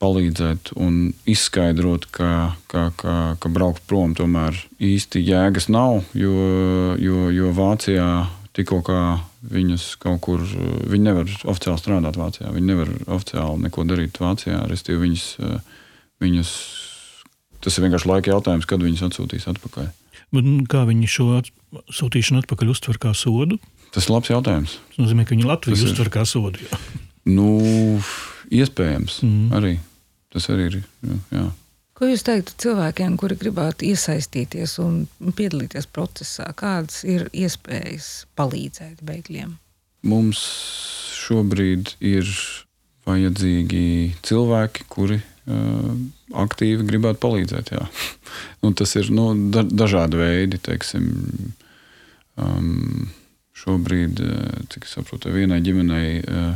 palīdzēt 0.00 0.72
un 0.80 1.12
izskaidrot, 1.28 2.08
ka, 2.16 2.56
ka, 2.72 2.88
ka, 2.96 3.16
ka 3.36 3.52
braukt 3.52 3.84
prom 3.90 4.16
tomēr 4.16 4.56
īsti 4.80 5.20
jēgas 5.26 5.68
nav, 5.68 6.06
jo, 6.16 6.32
jo, 6.96 7.28
jo 7.36 7.52
Vācijā 7.56 8.08
tikko 8.56 8.80
kā 8.86 9.00
viņus 9.50 9.86
kaut 10.02 10.20
kur, 10.24 10.42
viņi 10.42 11.04
nevar 11.06 11.30
oficiāli 11.30 11.80
strādāt 11.80 12.18
Vācijā, 12.20 12.50
viņi 12.54 12.70
nevar 12.72 12.90
oficiāli 13.06 13.66
neko 13.66 13.86
darīt 13.88 14.20
Vācijā, 14.20 14.60
respektīvi 14.70 15.04
viņus, 15.06 15.26
eh, 15.44 15.82
viņus, 16.24 16.52
tas 17.64 17.78
ir 17.78 17.86
vienkārši 17.86 18.10
laika 18.10 18.34
jautājums, 18.34 18.66
kad 18.66 18.82
viņus 18.82 19.06
atsūtīs 19.08 19.48
atpakaļ. 19.50 19.90
Kā 20.70 20.84
viņi 20.86 21.06
šo 21.10 21.42
sūtīšanu 21.90 22.44
atpakaļ 22.44 22.70
uztver 22.70 22.98
kā 23.02 23.14
sodu? 23.18 23.58
Tas 23.90 24.06
ir 24.06 24.14
labs 24.14 24.30
jautājums. 24.30 24.76
Tas 24.92 25.00
nozīmē, 25.02 25.24
ka 25.26 25.34
viņi 25.34 25.48
Latviju 25.48 25.74
Tas 25.74 25.88
uztver 25.90 26.06
ir... 26.06 26.12
kā 26.14 26.22
sodu. 26.28 26.62
Jā. 26.62 26.78
Nu, 27.30 27.48
iespējams. 28.54 29.20
Mm. 29.26 29.48
Arī. 29.58 29.72
Tas 30.30 30.46
arī 30.52 30.68
ir. 30.70 30.76
Jā. 31.34 31.48
Ko 32.00 32.08
jūs 32.08 32.22
teiktu 32.24 32.54
cilvēkiem, 32.62 33.18
kuri 33.20 33.36
gribētu 33.36 33.84
iesaistīties 33.90 34.78
un 34.80 35.02
piedalīties 35.36 35.84
procesā? 35.92 36.46
Kādas 36.56 37.02
ir 37.04 37.26
iespējas 37.36 38.06
palīdzēt 38.40 39.02
bēgļiem? 39.04 39.50
Mums 40.08 40.40
šobrīd 41.20 41.92
ir 42.00 42.30
vajadzīgi 43.04 43.82
cilvēki, 44.24 44.86
kuri 44.88 45.18
uh, 45.20 45.90
aktīvi 46.40 46.88
gribētu 46.88 47.20
palīdzēt. 47.26 47.74
Nu, 48.62 48.70
tas 48.76 48.92
ir 48.96 49.08
nu, 49.12 49.26
da, 49.52 49.64
dažādi 49.64 50.18
veidi. 50.20 50.58
Teiksim, 50.62 51.04
um, 52.40 53.10
šobrīd, 53.56 54.20
cik 54.72 54.88
es 54.88 54.96
saprotu, 54.96 55.32
vienai 55.34 55.60
ģimenei 55.64 56.20
uh, 56.20 56.50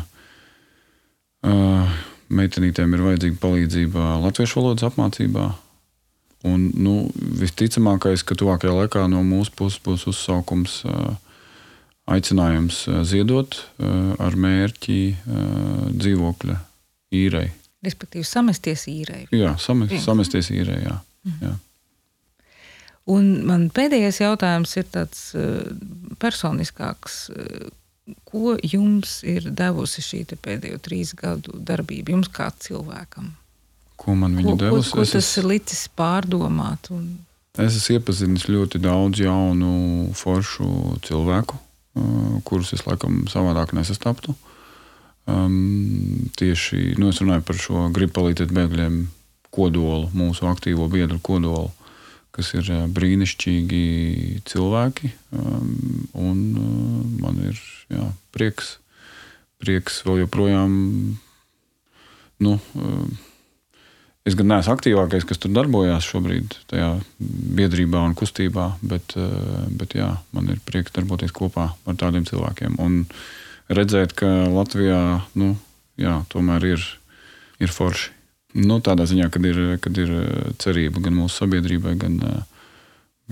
uh, 1.49 1.97
meitenītēm 2.29 2.95
ir 2.97 3.05
vajadzīga 3.09 3.41
palīdzība 3.43 4.15
latviešu 4.25 4.61
valodas 4.61 4.87
apmācībā. 4.89 5.49
Un, 6.45 6.69
nu, 6.77 6.95
visticamākais, 7.41 8.25
ka 8.29 8.37
tuvākajā 8.37 8.75
laikā 8.83 9.07
no 9.09 9.23
mūsu 9.25 9.55
puses 9.57 9.81
būs 9.85 10.05
uzsaukums, 10.11 10.83
aicinājums 12.05 12.83
ziedot 13.09 13.63
ar 14.21 14.37
mērķi 14.37 14.99
dzīvokļa 15.97 16.59
īrei 17.17 17.47
respektīvi 17.85 18.27
samesties 18.27 18.87
īrē. 18.91 19.25
Jā, 19.35 19.55
samest, 19.61 19.97
samesties 20.05 20.51
īrē. 20.55 20.81
Jā. 20.85 20.99
Mhm. 21.29 21.47
Jā. 21.47 21.55
Un 23.15 23.27
man 23.45 23.67
pēdējais 23.75 24.23
jautājums 24.23 24.71
ir 24.81 24.87
tāds 24.93 25.25
personiskāks. 26.23 27.27
Ko 28.29 28.55
jums 28.61 29.23
ir 29.25 29.47
devusi 29.49 30.03
šī 30.05 30.25
pēdējo 30.37 30.81
trīs 30.85 31.15
gadu 31.17 31.57
darbība, 31.57 32.13
jums 32.13 32.29
kā 32.29 32.51
cilvēkam? 32.61 33.31
Ko 33.97 34.17
man 34.19 34.35
viņa 34.37 34.57
devusi? 34.61 34.93
Ko, 34.93 34.99
ko 34.99 35.07
tas 35.07 35.15
es 35.21 35.31
ir 35.41 35.49
licis 35.49 35.87
pārdomāt? 35.97 36.91
Un... 36.93 37.07
Es 37.57 37.79
esmu 37.79 37.97
iepazinis 37.97 38.49
ļoti 38.51 38.81
daudz 38.83 39.23
jaunu, 39.25 40.11
foršu 40.19 40.99
cilvēku, 41.07 41.57
kurus 42.45 42.75
es 42.77 42.85
laikam 42.85 43.23
savādāk 43.31 43.73
nesastaptu. 43.79 44.35
Um, 45.25 46.29
tieši 46.37 46.99
nu, 47.01 47.09
es 47.09 47.23
runāju 47.23 47.47
par 47.49 47.57
šo 47.57 47.87
gribu 47.95 48.19
palīdzēt 48.19 48.51
bēgļiem 48.53 48.99
kodolu, 49.55 50.11
mūsu 50.13 50.45
aktīvo 50.51 50.91
biedru 50.93 51.17
kodolu, 51.25 51.71
kas 52.35 52.53
ir 52.57 52.71
uh, 52.73 52.87
brīnišķīgi 52.91 53.83
cilvēki. 54.51 55.13
Um, 55.35 56.09
un 56.19 56.41
uh, 56.59 57.05
man 57.23 57.39
ir 57.51 57.61
jā, 57.93 58.09
prieks, 58.35 58.77
prieks 59.63 60.03
vēl 60.07 60.25
joprojām. 60.25 60.75
Nu, 62.45 62.59
uh, 62.59 63.31
Es 64.25 64.33
gan 64.33 64.47
neesmu 64.49 64.73
aktīvākais, 64.73 65.27
kas 65.29 65.37
tur 65.37 65.51
darbojās 65.53 66.07
šobrīd, 66.09 66.55
tajā 66.71 66.87
biedrībā 67.59 68.01
un 68.09 68.15
kustībā, 68.17 68.71
bet, 68.81 69.13
bet 69.77 69.93
jā, 69.99 70.07
man 70.33 70.49
ir 70.49 70.63
prieks 70.65 70.95
darboties 70.97 71.35
kopā 71.37 71.67
ar 71.85 71.99
tādiem 72.01 72.25
cilvēkiem. 72.25 72.79
Un, 72.81 73.03
redzēt, 73.69 74.15
ka 74.17 74.31
Latvijā 74.49 75.03
nu, 75.37 75.51
jā, 76.01 76.23
tomēr 76.33 76.65
ir, 76.73 76.87
ir 77.61 77.77
forši. 77.77 78.14
Nu, 78.55 78.79
tādā 78.85 79.07
ziņā, 79.11 79.31
kad 79.35 79.47
ir, 79.49 79.63
kad 79.83 79.99
ir 79.99 80.13
eh, 80.21 80.53
cerība 80.63 81.03
gan 81.03 81.17
mūsu 81.19 81.43
sabiedrībai, 81.43 81.97
gan, 81.99 82.21
eh, 82.23 82.71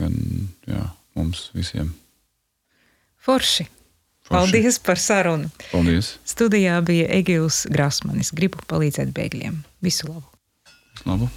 gan 0.03 0.19
jā, 0.67 0.83
mums 1.19 1.47
visiem. 1.55 1.93
Forši. 3.23 3.69
Forši. 4.23 4.35
Paldies 4.35 4.79
par 4.83 4.99
sarunu. 4.99 5.51
Paldies. 5.71 6.17
Studijā 6.27 6.81
bija 6.87 7.07
Egils 7.15 7.65
Grasmanis. 7.71 8.35
Gribu 8.35 8.63
palīdzēt 8.71 9.15
bēgļiem. 9.15 9.63
Visu 9.83 10.11
labu! 10.11 10.27
labu. 11.07 11.31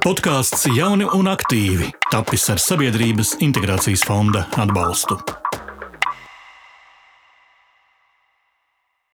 Podkāsts 0.00 0.64
Jauni 0.72 1.06
un 1.16 1.28
aktīvi 1.28 1.90
tapis 2.10 2.48
ar 2.52 2.62
Sabiedrības 2.62 3.36
integrācijas 3.44 4.06
fonda 4.08 4.46
atbalstu. 4.56 5.18